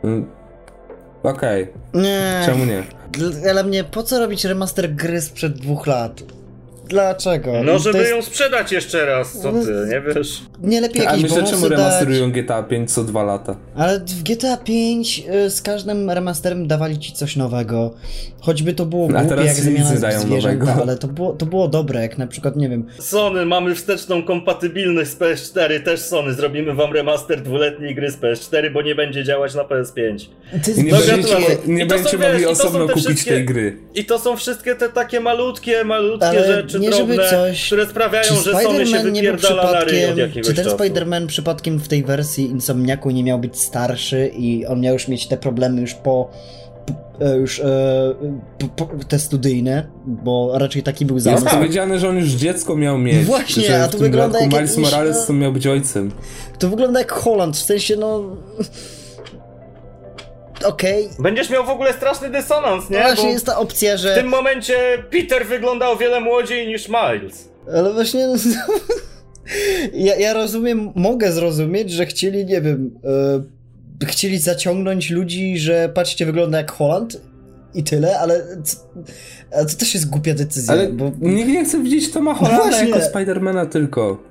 [0.03, 0.09] No,
[1.23, 1.63] Okej.
[1.63, 2.01] Okay.
[2.01, 2.41] Nie.
[2.45, 2.83] Czemu nie?
[3.49, 6.23] Ale mnie, po co robić remaster gry sprzed dwóch lat?
[6.89, 7.63] Dlaczego?
[7.63, 8.11] No, żeby jest...
[8.11, 10.41] ją sprzedać jeszcze raz, co ty, nie wiesz?
[10.61, 13.55] Nie lepiej jakieś A myślę, czemu remasterują GTA 5 co dwa lata?
[13.75, 17.93] Ale w GTA 5 y, z każdym remasterem dawali ci coś nowego.
[18.41, 22.27] Choćby to było głupie, jak zmiana zwierzęta, ale to było, to było dobre, jak na
[22.27, 22.85] przykład, nie wiem...
[22.99, 28.73] Sony, mamy wsteczną kompatybilność z PS4, też Sony, zrobimy wam remaster dwuletniej gry z PS4,
[28.73, 30.25] bo nie będzie działać na PS5.
[30.63, 33.77] Ty nie, będziecie, nie będziecie mogli osobno kupić tej gry.
[33.95, 37.65] I to są wszystkie te takie malutkie, malutkie ale rzeczy nie, drobne, coś...
[37.65, 40.73] które sprawiają, że Sony się wypierdala na ryj od jakiegoś Czy ten.
[40.73, 45.27] Spider-Man przypadkiem w tej wersji Insomniaku nie miał być starszy i on miał już mieć
[45.27, 46.29] te problemy już po
[47.21, 48.15] E, już e,
[49.07, 51.43] te studyjne, bo raczej taki był zamysł.
[51.43, 53.25] Jest powiedziane, że on już dziecko miał mieć.
[53.25, 56.11] Właśnie, a to wygląda jak Miles Morales to miał być ojcem.
[56.59, 58.37] To wygląda jak Holland, w sensie no...
[60.65, 61.05] Okej.
[61.05, 61.17] Okay.
[61.19, 62.97] Będziesz miał w ogóle straszny dysonans, nie?
[62.97, 64.13] No właśnie bo jest ta opcja, że...
[64.13, 67.49] W tym momencie Peter wygląda o wiele młodziej niż Miles.
[67.73, 68.27] Ale właśnie...
[69.93, 72.99] ja, ja rozumiem, mogę zrozumieć, że chcieli, nie wiem...
[73.03, 73.57] Yy
[74.05, 77.21] chcieli zaciągnąć ludzi, że patrzcie, wygląda jak Holland
[77.73, 78.43] i tyle, ale
[79.51, 80.73] to, to też jest głupia decyzja.
[80.73, 81.11] Ale bo...
[81.21, 84.23] nikt nie chce widzieć Toma Hollanda no jako Spidermana tylko.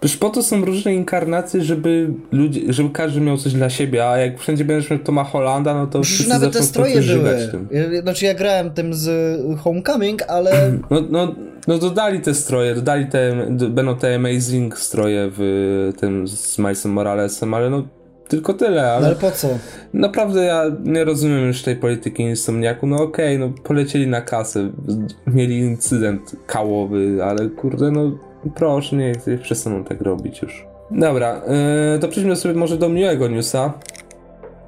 [0.00, 4.18] Przecież po to są różne inkarnacje, żeby ludzie, żeby każdy miał coś dla siebie, a
[4.18, 7.48] jak wszędzie będziesz miał Toma Hollanda, no to Już wszyscy nawet te stroje były.
[7.50, 7.68] Tym.
[8.02, 9.10] Znaczy ja grałem tym z
[9.60, 10.52] Homecoming, ale...
[10.90, 11.34] No, no,
[11.68, 17.54] no dodali te stroje, dodali te, będą te Amazing stroje w tym z Milesem Moralesem,
[17.54, 17.82] ale no
[18.28, 19.00] tylko tyle, ale...
[19.00, 19.48] No ale po co?
[19.94, 22.86] Naprawdę ja nie rozumiem już tej polityki insomniaku.
[22.86, 24.70] No okej, okay, no polecieli na kasę,
[25.26, 28.18] mieli incydent kałowy, ale kurde, no
[28.54, 29.12] proszę, nie,
[29.42, 30.66] przestaną tak robić już.
[30.90, 31.42] Dobra,
[31.92, 33.72] yy, to przejdźmy sobie może do miłego newsa.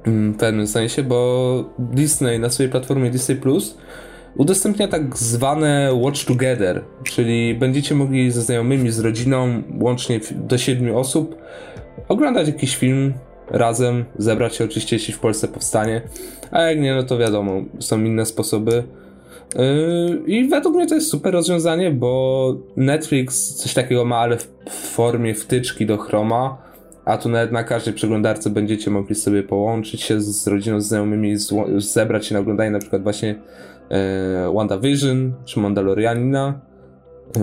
[0.05, 3.77] Mm, w pewnym sensie, bo Disney na swojej platformie Disney Plus
[4.37, 10.95] udostępnia tak zwane Watch Together, czyli będziecie mogli ze znajomymi, z rodziną, łącznie do 7
[10.95, 11.35] osób,
[12.07, 13.13] oglądać jakiś film
[13.51, 16.01] razem, zebrać się oczywiście, jeśli w Polsce powstanie,
[16.51, 18.83] a jak nie, no to wiadomo, są inne sposoby.
[19.55, 24.69] Yy, I według mnie to jest super rozwiązanie, bo Netflix coś takiego ma, ale w
[24.69, 26.57] formie wtyczki do Chroma,
[27.05, 31.35] a tu nawet na każdej przeglądarce będziecie mogli sobie połączyć się z rodziną, z znajomymi,
[31.77, 33.35] zebrać się na oglądanie na przykład właśnie
[33.89, 36.59] yy, WandaVision czy Mandalorianina.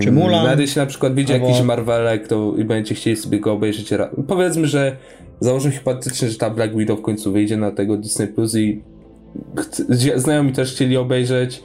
[0.00, 0.44] Czy Mulan.
[0.44, 1.48] Nawet jeśli na przykład widzicie albo...
[1.48, 3.90] jakiś Marvelek to i będziecie chcieli sobie go obejrzeć.
[4.28, 4.96] Powiedzmy, że
[5.40, 8.82] założę hipotetycznie, że ta Black Widow w końcu wyjdzie na tego Disney Plus i
[10.16, 11.62] znajomi też chcieli obejrzeć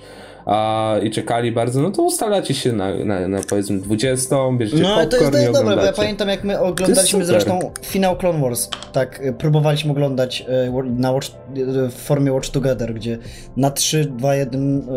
[0.47, 5.05] a, i czekali bardzo, no to ustalacie się na, na, na powiedzmy 20, bierzecie No
[5.05, 8.69] to jest, to jest dobre, bo ja pamiętam jak my oglądaliśmy zresztą finał Clone Wars,
[8.93, 13.17] tak, y, próbowaliśmy oglądać y, na watch, y, w formie Watch Together, gdzie
[13.57, 14.87] na 3, 2, 1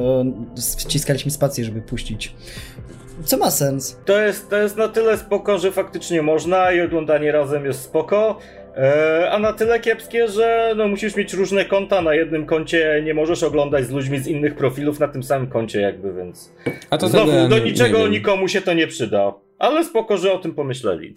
[0.79, 2.35] wciskaliśmy spację, żeby puścić
[3.25, 3.97] co ma sens.
[4.05, 8.39] To jest, to jest na tyle spoko, że faktycznie można i oglądanie razem jest spoko.
[8.77, 13.15] E, a na tyle kiepskie, że no, musisz mieć różne konta na jednym koncie, nie
[13.15, 16.53] możesz oglądać z ludźmi z innych profilów na tym samym koncie jakby, więc...
[16.91, 19.35] A to Znowu, do niczego nikomu się to nie przyda.
[19.59, 21.15] Ale spoko, że o tym pomyśleli.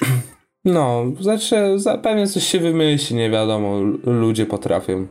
[0.66, 1.56] No, znaczy,
[2.04, 5.08] pewnie coś się wymyśli, nie wiadomo, ludzie potrafią.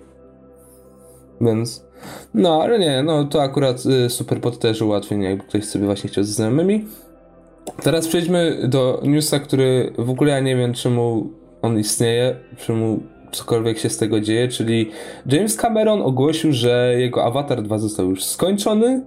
[1.41, 1.87] Więc,
[2.35, 6.11] no, ale nie, no to akurat y, super pod też ułatwienie, jakby ktoś sobie właśnie
[6.11, 6.85] chciał ze znajomymi.
[7.83, 11.31] Teraz przejdźmy do newsa, który w ogóle ja nie wiem, czemu
[11.63, 13.01] on istnieje, czemu
[13.33, 14.91] cokolwiek się z tego dzieje, czyli
[15.27, 19.03] James Cameron ogłosił, że jego Avatar 2 został już skończony,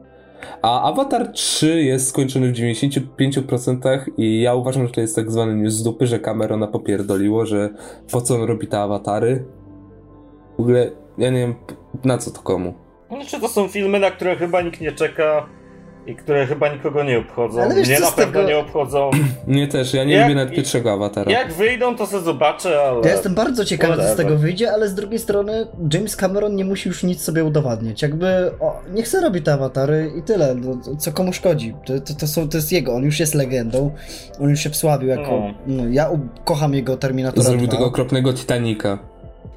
[0.61, 5.55] a Avatar 3 jest skończony w 95% i ja uważam, że to jest tak zwany
[5.55, 7.69] news z dupy, że Camerona popierdoliło, że
[8.11, 9.45] po co on robi te awatary.
[10.57, 11.55] W ogóle, ja nie wiem,
[12.03, 12.73] na co to komu.
[13.09, 15.45] Znaczy to są filmy, na które chyba nikt nie czeka
[16.05, 17.61] i które chyba nikogo nie obchodzą.
[17.61, 18.47] Ale wiesz, Mnie na pewno tego...
[18.47, 19.11] nie obchodzą.
[19.47, 21.31] Mnie też, ja nie jak, lubię nawet pierwszego awatara.
[21.31, 23.01] Jak wyjdą, to sobie zobaczę, ale...
[23.03, 26.65] Ja jestem bardzo ciekawy, co z tego wyjdzie, ale z drugiej strony James Cameron nie
[26.65, 28.01] musi już nic sobie udowadniać.
[28.01, 31.75] Jakby, o, nie chce robić te awatary i tyle, no, co komu szkodzi.
[31.85, 33.91] To, to, to, są, to jest jego, on już jest legendą,
[34.39, 35.31] on już się wsławił jako...
[35.67, 35.75] No.
[35.75, 36.09] No, ja
[36.43, 37.71] kocham jego Terminatora Zrobił 2.
[37.71, 38.99] tego okropnego Titanica.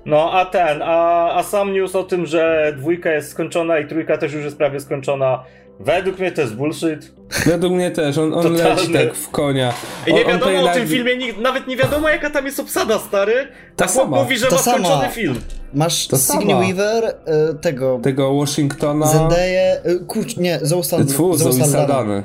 [0.07, 4.19] No, a ten, a, a sam news o tym, że dwójka jest skończona i trójka
[4.19, 5.45] też już jest prawie skończona,
[5.81, 7.13] Według mnie to jest bullshit.
[7.47, 9.73] Według mnie też, on, on leci tak w konia.
[10.07, 13.49] I nie wiadomo o tym filmie, nawet nie wiadomo jaka tam jest obsada, stary.
[13.77, 14.23] Ta a sama.
[14.23, 14.79] mówi, że ta ma sama.
[14.79, 15.41] skończony film.
[15.75, 18.01] Masz to Sigourney Weaver, y, tego...
[18.03, 19.07] Tego Washingtona...
[19.07, 21.37] Zendaya, y, kurcz, nie, Zoe Saldana.
[21.37, 22.23] Zoe Saldana,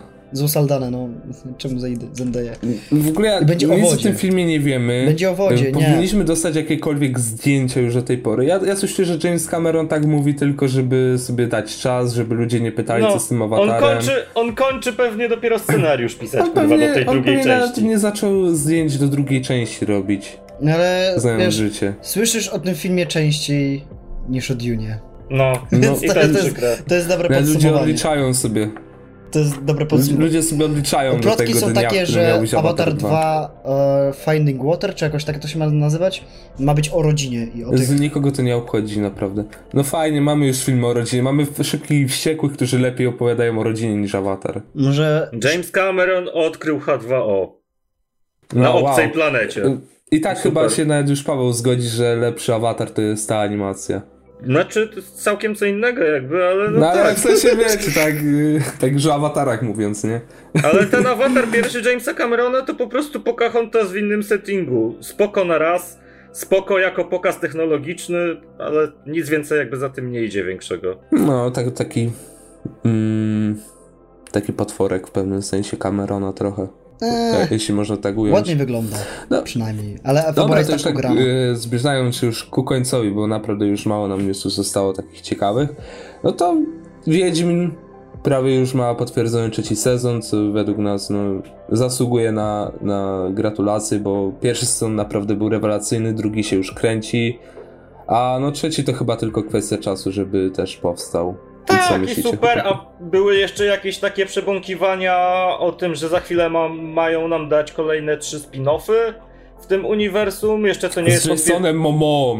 [0.91, 1.09] no.
[1.57, 2.49] Czemu zajdę, Zendaya?
[2.91, 5.03] W ogóle I będzie o nic o tym filmie nie wiemy.
[5.05, 6.25] Będzie o wodzie, Powinniśmy nie.
[6.25, 8.45] dostać jakiekolwiek zdjęcia już do tej pory.
[8.45, 12.59] Ja, ja słyszę, że James Cameron tak mówi tylko, żeby sobie dać czas, żeby ludzie
[12.59, 13.73] nie pytali, no, co z tym awatarem.
[13.73, 17.51] On kończy, on kończy pewnie dopiero scenariusz pisać, on pewnie, do tej drugiej części.
[17.51, 20.37] On nawet nie zaczął zdjęć do drugiej części robić.
[20.61, 21.93] No ale, wiesz, życie.
[22.01, 23.83] słyszysz o tym filmie częściej
[24.29, 24.99] niż o Dune.
[25.29, 27.53] No, no i to, to, jest, to jest dobre podsumowanie.
[27.53, 28.69] Ludzie odliczają sobie
[29.33, 30.25] to jest dobre podsumowanie.
[30.25, 33.09] Ludzie sobie odliczają Plotki do tego są dnia, takie, że Avatar 2,
[33.63, 36.23] 2 uh, Finding Water, czy jakoś tak to się ma nazywać,
[36.59, 37.47] ma być o rodzinie.
[37.55, 37.79] I o tych...
[37.79, 39.43] Z nikogo to nie obchodzi, naprawdę.
[39.73, 43.95] No fajnie, mamy już film o rodzinie, mamy szybkich wściekłych, którzy lepiej opowiadają o rodzinie
[43.95, 44.61] niż Avatar.
[44.75, 45.29] Może...
[45.43, 47.47] James Cameron odkrył H2O.
[48.53, 49.13] Na no, obcej wow.
[49.13, 49.63] planecie.
[50.11, 50.51] I tak Super.
[50.51, 54.12] chyba się nawet już Paweł zgodzi, że lepszy Avatar to jest ta animacja.
[54.45, 57.15] Znaczy, to jest całkiem co innego jakby, ale no, no ale tak.
[57.15, 60.21] w sensie wiecie, tak, y, tak że o awatarach mówiąc, nie?
[60.63, 64.95] Ale ten awatar pierwszy Jamesa Camerona to po prostu Pocahontas w innym settingu.
[65.01, 65.99] Spoko na raz,
[66.31, 68.17] spoko jako pokaz technologiczny,
[68.59, 70.97] ale nic więcej jakby za tym nie idzie większego.
[71.11, 72.11] No, tak, taki
[72.85, 73.59] mm,
[74.31, 76.67] taki potworek w pewnym sensie Camerona trochę.
[77.01, 78.33] Eee, jeśli można tak ująć.
[78.35, 78.97] Ładnie wygląda,
[79.29, 79.97] no, przynajmniej.
[80.03, 83.67] Ale Dobra, jest to już tak, tak e, zbliżając się już ku końcowi, bo naprawdę
[83.67, 85.69] już mało nam newsów zostało takich ciekawych,
[86.23, 86.55] no to
[87.07, 87.71] Wiedźmin
[88.23, 91.19] prawie już ma potwierdzony trzeci sezon, co według nas no,
[91.69, 97.39] zasługuje na, na gratulacje, bo pierwszy sezon naprawdę był rewelacyjny, drugi się już kręci,
[98.07, 101.35] a no trzeci to chyba tylko kwestia czasu, żeby też powstał.
[101.65, 105.17] Tak, i super, a były jeszcze jakieś takie przebąkiwania
[105.59, 109.13] o tym, że za chwilę ma, mają nam dać kolejne trzy spin-offy
[109.63, 110.65] w tym uniwersum.
[110.65, 111.73] Jeszcze to nie jest potwierdzone.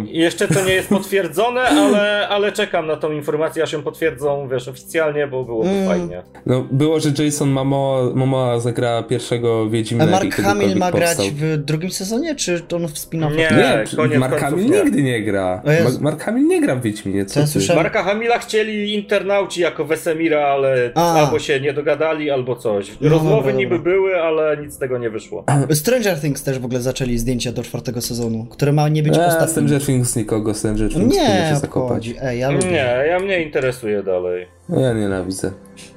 [0.08, 4.68] Jeszcze to nie jest potwierdzone, ale, ale czekam na tą informację, aż się potwierdzą, wiesz,
[4.68, 5.88] oficjalnie, bo byłoby mm.
[5.88, 6.24] fajnie.
[6.46, 10.04] No, było, że Jason Momoa, Momoa zagra pierwszego Wiedźmina.
[10.04, 13.38] A Mark Hamill ma grać w drugim sezonie, czy to on w spin-offie?
[13.38, 14.84] Nie, nie koniec Mark Hamill nie.
[14.84, 15.62] nigdy nie gra.
[16.00, 17.76] Mark Hamill nie gra w Wiedźminie, co ty?
[17.76, 21.14] Marka Hamila chcieli internauci jako Wesemira, ale A.
[21.14, 22.92] albo się nie dogadali, albo coś.
[23.02, 25.46] No, Rozmowy no, niby były, ale nic z tego nie wyszło.
[25.74, 29.26] Stranger Things też w ogóle zaczęli zdjęcia do czwartego sezonu, które ma nie być eee,
[29.28, 29.50] ostatnim.
[29.50, 32.14] Stranger Things nikogo, Stranger Things nie się zakopać.
[32.22, 32.68] Ej, ja lubię.
[32.68, 34.48] Nie, ja mnie interesuje dalej.
[34.70, 35.52] No ja nienawidzę.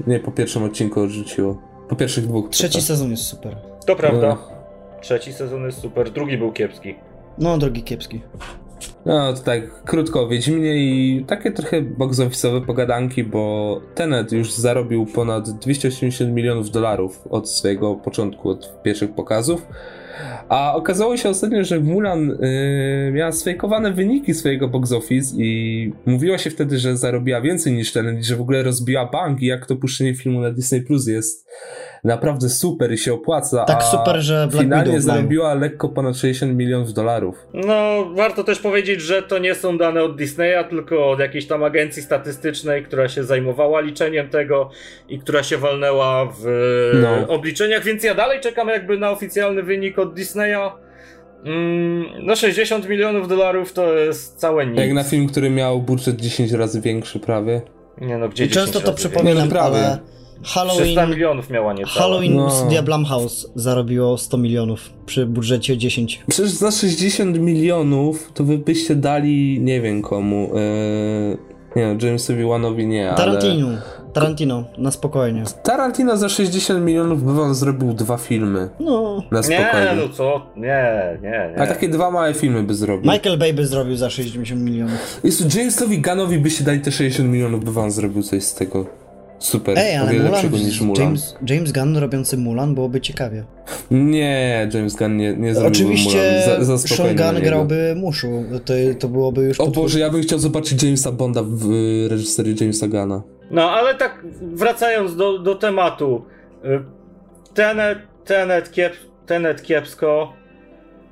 [0.07, 1.63] Nie, po pierwszym odcinku odrzuciło.
[1.89, 2.51] Po pierwszych dwóch.
[2.51, 3.57] Trzeci sezon jest super.
[3.87, 4.29] To prawda.
[4.29, 4.57] No.
[5.01, 6.95] Trzeci sezon jest super, drugi był kiepski.
[7.39, 8.21] No, drugi kiepski.
[9.07, 12.21] No, to tak krótko Wiedźminie i takie trochę box
[12.67, 19.67] pogadanki, bo Tenet już zarobił ponad 280 milionów dolarów od swojego początku, od pierwszych pokazów.
[20.49, 26.39] A okazało się ostatnio, że Mulan yy, miała sfejkowane wyniki swojego box office i mówiło
[26.39, 29.77] się wtedy, że zarobiła więcej niż ten, że w ogóle rozbiła bank i jak to
[29.77, 31.47] puszczenie filmu na Disney Plus jest
[32.07, 33.65] naprawdę super i się opłaca.
[33.65, 37.47] Tak super, że Black finalnie Widow zarobiła lekko ponad 60 milionów dolarów.
[37.55, 41.65] No, warto też powiedzieć, że to nie są dane od Disneya, tylko od jakiejś tam
[41.65, 44.71] agencji statystycznej, która się zajmowała liczeniem tego
[45.09, 46.45] i która się walnęła w
[47.03, 47.29] no.
[47.29, 50.71] obliczeniach, więc ja dalej czekam jakby na oficjalny wynik od Disneya.
[51.45, 54.79] Mm, no 60 milionów dolarów to jest całe nic.
[54.79, 57.61] Jak na film, który miał budżet 10 razy większy prawie.
[58.01, 59.99] Nie no, gdzie Często to przypominam, ale
[60.47, 62.51] Halloween, 300 milionów miała nie Halloween no.
[62.51, 66.23] Studia Blumhouse zarobiło 100 milionów przy budżecie 10.
[66.29, 70.51] Przecież za 60 milionów to wy byście dali nie wiem komu.
[70.55, 73.69] Yy, nie Jamesowi Wanowi nie, Tarantino.
[73.69, 73.83] Ale...
[74.13, 75.43] Tarantino, na spokojnie.
[75.63, 78.69] Tarantino za 60 milionów by wam zrobił dwa filmy.
[78.81, 79.23] No.
[79.31, 79.91] Na spokojnie.
[79.97, 80.47] Nie, no co?
[80.57, 81.63] Nie, nie, nie.
[81.63, 83.13] A takie dwa małe filmy by zrobił.
[83.13, 85.21] Michael Bay by zrobił za 60 milionów.
[85.25, 89.06] Jest Jamesowi Gunnowi by się dali te 60 milionów, by wam zrobił coś z tego.
[89.39, 91.05] Super, Ej, ale Mulan, niż Mulan.
[91.05, 93.45] James, James Gunn robiący Mulan byłoby ciekawie.
[93.91, 96.65] Nie, James Gunn nie, nie zrobił Oczywiście Mulan.
[96.65, 99.61] Za, za Sean Gunn grałby Muszu, to, to byłoby już...
[99.61, 101.67] O Boże, ja bym chciał zobaczyć Jamesa Bonda w
[102.11, 103.23] reżyserii Jamesa Gunna.
[103.51, 106.25] No, ale tak wracając do, do tematu.
[106.65, 106.83] Y,
[107.55, 108.93] Tenet, Tenet, kiep,
[109.27, 110.33] Tenet kiepsko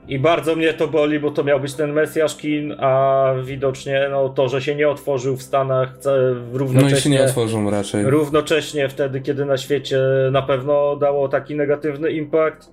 [0.08, 4.28] i bardzo mnie to boli, bo to miał być ten Mesjasz kin, a widocznie no,
[4.28, 5.94] to, że się nie otworzył w Stanach
[6.52, 6.90] równocześnie...
[6.90, 8.04] No i się nie otworzą raczej.
[8.04, 9.98] Równocześnie wtedy, kiedy na świecie
[10.32, 12.72] na pewno dało taki negatywny impact.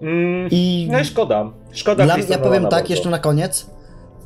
[0.00, 0.88] Mm, I...
[0.92, 1.52] No i szkoda.
[1.72, 2.92] Szkoda Dla, Ja powiem tak bardzo.
[2.92, 3.70] jeszcze na koniec.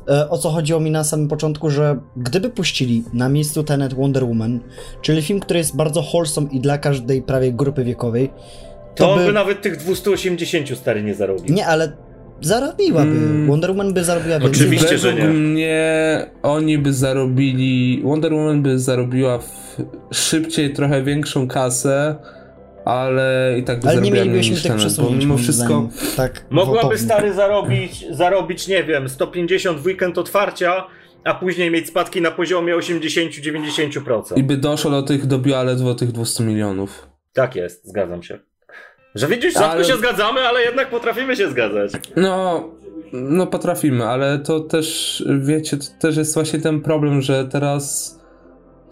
[0.09, 4.25] E, o co chodziło mi na samym początku, że gdyby puścili na miejscu Tenet Wonder
[4.25, 4.59] Woman,
[5.01, 8.29] czyli film, który jest bardzo wholesome i dla każdej prawie grupy wiekowej,
[8.95, 9.25] to, to by...
[9.25, 11.55] by nawet tych 280 stary nie zarobił.
[11.55, 11.91] Nie, ale
[12.41, 13.11] zarobiłaby.
[13.11, 13.47] Hmm.
[13.47, 14.61] Wonder Woman by zarobiła więcej.
[14.61, 15.23] Oczywiście, że nie.
[15.23, 19.39] mnie oni by zarobili, Wonder Woman by zarobiła
[20.11, 22.15] szybciej trochę większą kasę,
[22.85, 25.89] ale i tak by Ale nie mielibyśmy tych przesunięć, mimo wszystko.
[26.17, 30.87] tak Mogłaby stary zarobić, zarobić, nie wiem, 150 w weekend otwarcia,
[31.23, 34.37] a później mieć spadki na poziomie 80-90%.
[34.37, 37.07] I by doszło do tych, dobiła ledwo tych 200 milionów.
[37.33, 38.39] Tak jest, zgadzam się.
[39.15, 39.83] Że widzisz, rzadko ale...
[39.83, 41.91] się zgadzamy, ale jednak potrafimy się zgadzać.
[42.15, 42.69] No,
[43.13, 48.17] no potrafimy, ale to też, wiecie, to też jest właśnie ten problem, że teraz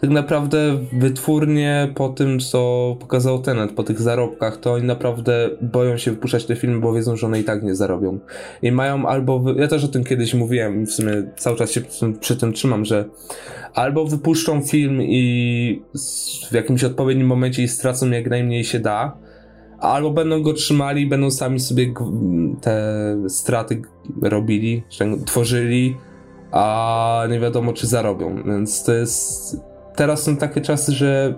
[0.01, 5.97] tak naprawdę wytwórnie po tym, co pokazał Tenet, po tych zarobkach, to oni naprawdę boją
[5.97, 8.20] się wypuszczać te filmy, bo wiedzą, że one i tak nie zarobią.
[8.61, 11.99] I mają albo, ja też o tym kiedyś mówiłem, w sumie cały czas się przy
[11.99, 13.05] tym, przy tym trzymam, że
[13.74, 15.82] albo wypuszczą film i
[16.51, 19.17] w jakimś odpowiednim momencie i stracą jak najmniej się da,
[19.82, 21.93] albo będą go trzymali, będą sami sobie
[22.61, 22.84] te
[23.27, 23.82] straty
[24.21, 24.84] robili,
[25.25, 25.97] tworzyli,
[26.51, 28.43] a nie wiadomo czy zarobią.
[28.45, 29.57] Więc to jest.
[29.95, 31.34] Teraz są takie czasy, że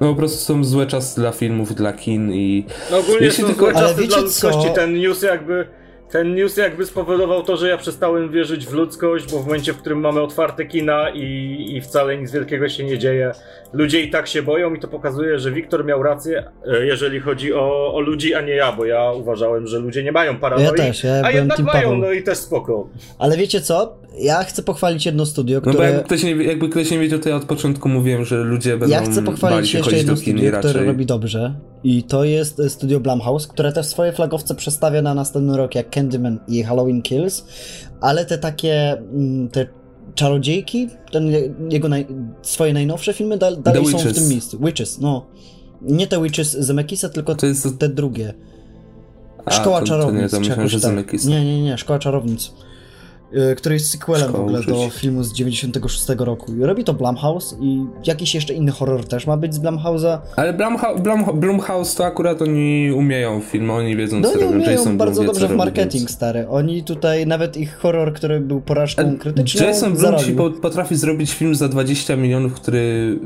[0.00, 2.66] no po prostu są złe czasy dla filmów, dla kin i.
[2.90, 3.64] No ogólnie są tylko...
[3.64, 4.68] złe czasy dla ludzkości.
[4.68, 4.74] Co?
[4.74, 5.66] Ten news jakby
[6.10, 9.76] ten news jakby spowodował to, że ja przestałem wierzyć w ludzkość, bo w momencie, w
[9.76, 13.32] którym mamy otwarte kina i, i wcale nic wielkiego się nie dzieje,
[13.72, 17.54] ludzie i tak się boją i to pokazuje, że Wiktor miał rację, e, jeżeli chodzi
[17.54, 20.72] o, o ludzi, a nie ja, bo ja uważałem, że ludzie nie mają paranoi, ja
[20.72, 21.98] też, ja a jednak mają, Paweł.
[21.98, 22.88] no i też spoko.
[23.18, 24.00] Ale wiecie co?
[24.18, 25.74] Ja chcę pochwalić jedno studio, które...
[25.74, 28.36] No bo jakby ktoś nie, jakby ktoś nie wiedział, to ja od początku mówiłem, że
[28.36, 31.54] ludzie będą Ja chcę pochwalić jeszcze jedno studio, które robi dobrze
[31.84, 36.38] i to jest studio Blumhouse, które też swoje flagowce przestawia na następny rok, jak Candyman
[36.48, 37.44] i Halloween Kills,
[38.00, 39.66] ale te takie, mm, te
[40.14, 41.32] czarodziejki, ten
[41.70, 42.06] jego naj,
[42.42, 44.58] swoje najnowsze filmy da, dalej są w tym miejscu.
[44.58, 45.26] Witches, no.
[45.82, 47.78] Nie te Witches Zemekisa, tylko to jest...
[47.78, 48.34] te drugie.
[49.50, 50.14] Szkoła A, to, Czarownic.
[50.14, 51.24] To nie, to myślałem, że tak.
[51.24, 52.52] Nie, nie, nie, Szkoła Czarownic.
[53.34, 56.52] Y, który jest sequelem w ogóle do filmu z 96 roku.
[56.54, 60.18] I robi to Blumhouse i jakiś jeszcze inny horror też ma być z Blumhouse'a.
[60.36, 64.50] Ale Blumha Blum Blumhouse to akurat oni umieją film, oni wiedzą no, co robią.
[64.50, 66.10] umieją Jason bardzo dobrze w marketing, więc...
[66.10, 66.48] stary.
[66.48, 71.54] Oni tutaj, nawet ich horror, który był porażką krytyczną, Jason Blum ci potrafi zrobić film
[71.54, 73.18] za 20 milionów, który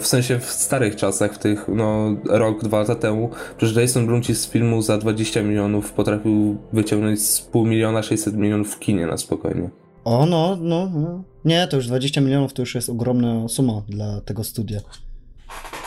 [0.00, 4.22] w sensie w starych czasach, w tych, no, rok, dwa lata temu, przecież Jason Blum
[4.22, 9.06] ci z filmu za 20 milionów potrafił wyciągnąć z pół miliona 600 milionów w kinie
[9.06, 9.70] na spokojnie spokojnie.
[10.04, 11.24] O, no, no, no.
[11.44, 14.80] Nie, to już 20 milionów to już jest ogromna suma dla tego studia.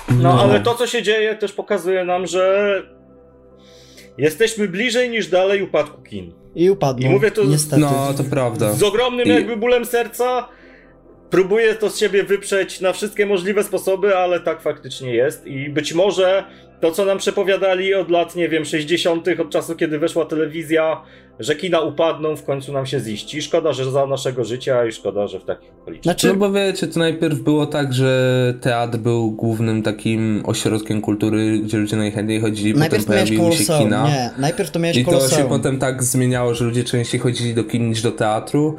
[0.10, 2.74] No, no, ale to, co się dzieje, też pokazuje nam, że
[4.18, 6.34] jesteśmy bliżej niż dalej upadku kin.
[6.56, 7.08] I upadną.
[7.08, 7.82] I mówię to niestety.
[7.82, 8.74] No, to prawda.
[8.74, 9.30] Z ogromnym I...
[9.30, 10.47] jakby bólem serca.
[11.30, 15.47] Próbuję to z siebie wyprzeć na wszystkie możliwe sposoby, ale tak faktycznie jest.
[15.47, 16.43] I być może
[16.82, 21.02] to, co nam przepowiadali od lat, nie wiem, 60., od czasu, kiedy weszła telewizja,
[21.40, 23.42] że kina upadną, w końcu nam się ziści.
[23.42, 26.04] Szkoda, że za naszego życia i szkoda, że w takich okolicznościach.
[26.04, 31.60] Znaczy, no bo wiecie, to najpierw było tak, że teatr był głównym takim ośrodkiem kultury,
[31.60, 34.08] gdzie ludzie najchętniej chodzili, najpierw potem pojawiły się kina.
[34.08, 37.64] Nie, najpierw to miałeś I to się potem tak zmieniało, że ludzie częściej chodzili do
[37.64, 38.78] kin niż do teatru.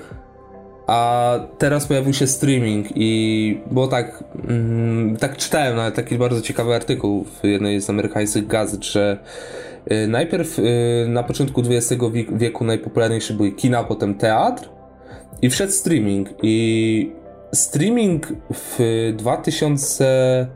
[0.91, 6.75] A teraz pojawił się streaming i było tak, mm, tak czytałem nawet taki bardzo ciekawy
[6.75, 9.19] artykuł w jednej z amerykańskich gazet, że
[9.93, 10.63] y, najpierw y,
[11.09, 14.69] na początku XX wieku najpopularniejsze były kina, potem teatr
[15.43, 17.13] i wszedł streaming i
[17.53, 18.79] streaming w
[19.17, 20.47] 2000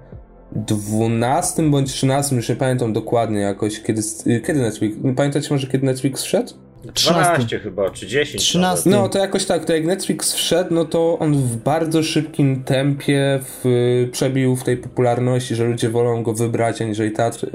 [0.52, 4.02] 12 bądź 13, już nie pamiętam dokładnie jakoś, kiedy,
[4.46, 6.63] kiedy Netflix, pamiętacie może kiedy Netflix wszedł?
[6.92, 8.42] 12 chyba, czy 10.
[8.42, 8.90] 13.
[8.90, 13.40] No to jakoś tak, to jak Netflix wszedł, no to on w bardzo szybkim tempie
[13.42, 17.46] w, przebił w tej popularności, że ludzie wolą go wybrać aniżeli teatr.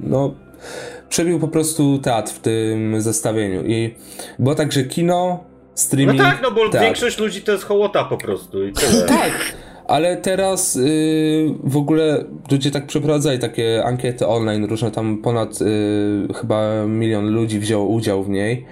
[0.00, 0.34] No,
[1.08, 3.94] przebił po prostu teatr w tym zestawieniu i
[4.38, 6.18] było tak, że kino, streaming...
[6.18, 6.84] No tak, no bo teatr.
[6.84, 9.02] większość ludzi to jest hołota po prostu i tyle.
[9.02, 9.32] Tak,
[9.88, 16.34] ale teraz yy, w ogóle ludzie tak przeprowadzali takie ankiety online, różne tam ponad yy,
[16.34, 18.66] chyba milion ludzi wzięło udział w niej.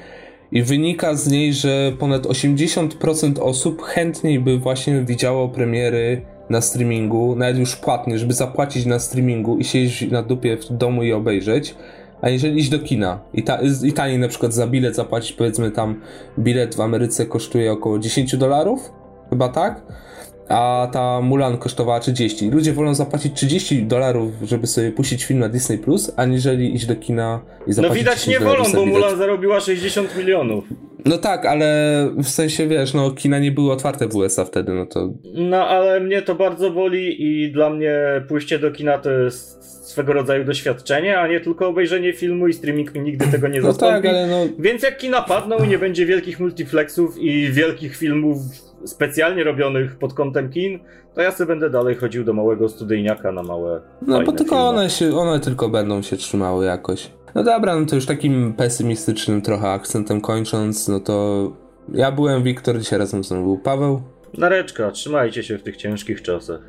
[0.53, 7.37] I wynika z niej, że ponad 80% osób chętniej by właśnie widziało premiery na streamingu,
[7.37, 11.75] nawet już płatnie, żeby zapłacić na streamingu i siedzieć na dupie w domu i obejrzeć,
[12.23, 15.71] a jeżeli iść do kina i, ta, i taniej na przykład za bilet zapłacić, powiedzmy
[15.71, 16.01] tam
[16.39, 18.93] bilet w Ameryce kosztuje około 10 dolarów,
[19.31, 19.83] chyba tak?
[20.49, 22.51] A ta Mulan kosztowała 30.
[22.51, 26.97] Ludzie wolą zapłacić 30 dolarów, żeby sobie puścić film na Disney Plus, aniżeli iść do
[26.97, 28.87] kina i No zapłacić widać 10 nie wolą, bo.
[28.87, 30.65] Mulan zarobiła 60 milionów.
[31.05, 31.69] No tak, ale
[32.23, 36.01] w sensie wiesz, no kina nie były otwarte w USA wtedy, no to No ale
[36.01, 37.95] mnie to bardzo boli i dla mnie
[38.29, 42.95] pójście do kina to jest swego rodzaju doświadczenie, a nie tylko obejrzenie filmu i streaming
[42.95, 43.95] mi nigdy tego nie no zastąpi.
[43.95, 48.39] tak, ale no Więc jak kina padną i nie będzie wielkich multiplexów i wielkich filmów
[48.85, 50.79] specjalnie robionych pod kątem kin,
[51.15, 54.69] to ja sobie będę dalej chodził do małego studyjniaka na małe No bo tylko filmy.
[54.69, 57.11] one się, one tylko będą się trzymały jakoś.
[57.35, 61.51] No dobra, no to już takim pesymistycznym trochę akcentem kończąc, no to
[61.95, 64.03] ja byłem Wiktor, dzisiaj razem ze mną był Paweł
[64.39, 66.61] Nareczka, trzymajcie się w tych ciężkich czasach.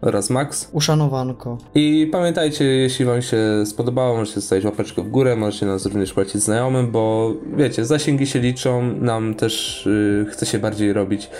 [0.00, 0.68] Oraz Max.
[0.72, 1.58] Uszanowanko.
[1.74, 6.42] I pamiętajcie, jeśli wam się spodobało, możecie zostawić łapeczkę w górę, możecie nas również polecić
[6.42, 11.30] znajomym, bo wiecie, zasięgi się liczą, nam też yy, chce się bardziej robić.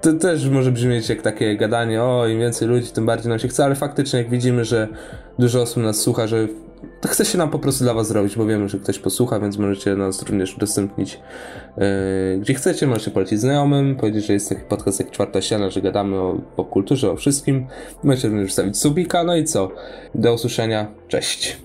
[0.00, 3.48] To też może brzmieć jak takie gadanie, o im więcej ludzi, tym bardziej nam się
[3.48, 4.88] chce, ale faktycznie jak widzimy, że
[5.38, 6.48] dużo osób nas słucha, że
[7.06, 9.96] chce się nam po prostu dla was zrobić, bo wiemy, że ktoś posłucha, więc możecie
[9.96, 11.20] nas również udostępnić
[11.76, 11.84] yy,
[12.40, 16.16] gdzie chcecie, możecie polecić znajomym, powiedzieć, że jest taki podcast jak Czwarta Ściana, że gadamy
[16.16, 17.66] o popkulturze, o wszystkim.
[18.02, 19.70] Możecie również wstawić subika, no i co?
[20.14, 21.64] Do usłyszenia, cześć.